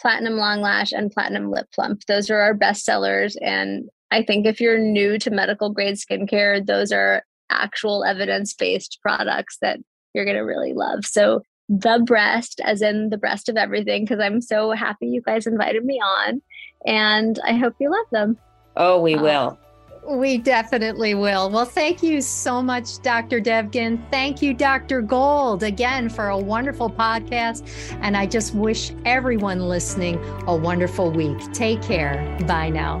platinum 0.00 0.34
long 0.34 0.60
lash 0.60 0.90
and 0.90 1.12
platinum 1.12 1.48
lip 1.48 1.66
plump. 1.72 2.04
Those 2.06 2.28
are 2.28 2.40
our 2.40 2.54
best 2.54 2.84
sellers 2.84 3.36
and 3.40 3.88
i 4.10 4.22
think 4.22 4.46
if 4.46 4.60
you're 4.60 4.78
new 4.78 5.18
to 5.18 5.30
medical 5.30 5.70
grade 5.70 5.96
skincare 5.96 6.64
those 6.64 6.92
are 6.92 7.22
actual 7.50 8.04
evidence 8.04 8.52
based 8.54 8.98
products 9.00 9.58
that 9.60 9.78
you're 10.14 10.24
going 10.24 10.36
to 10.36 10.42
really 10.42 10.72
love. 10.74 11.04
So 11.04 11.42
the 11.68 12.02
breast 12.04 12.60
as 12.64 12.82
in 12.82 13.08
the 13.10 13.16
breast 13.16 13.48
of 13.48 13.56
everything 13.56 14.04
because 14.04 14.18
i'm 14.18 14.40
so 14.42 14.72
happy 14.72 15.06
you 15.06 15.22
guys 15.22 15.46
invited 15.46 15.84
me 15.84 15.98
on 16.04 16.42
and 16.84 17.38
i 17.46 17.54
hope 17.54 17.74
you 17.78 17.88
love 17.88 18.06
them 18.10 18.36
Oh, 18.76 19.00
we 19.00 19.14
uh, 19.14 19.22
will. 19.22 19.58
We 20.08 20.38
definitely 20.38 21.14
will. 21.14 21.48
Well, 21.48 21.64
thank 21.64 22.02
you 22.02 22.20
so 22.20 22.60
much, 22.60 23.00
Dr. 23.02 23.40
Devgan. 23.40 24.02
Thank 24.10 24.42
you, 24.42 24.52
Dr. 24.52 25.00
Gold, 25.00 25.62
again 25.62 26.08
for 26.08 26.28
a 26.28 26.38
wonderful 26.38 26.90
podcast. 26.90 27.64
And 28.00 28.16
I 28.16 28.26
just 28.26 28.52
wish 28.54 28.92
everyone 29.04 29.60
listening 29.60 30.18
a 30.48 30.56
wonderful 30.56 31.12
week. 31.12 31.38
Take 31.52 31.82
care. 31.82 32.36
Bye 32.48 32.70
now. 32.70 33.00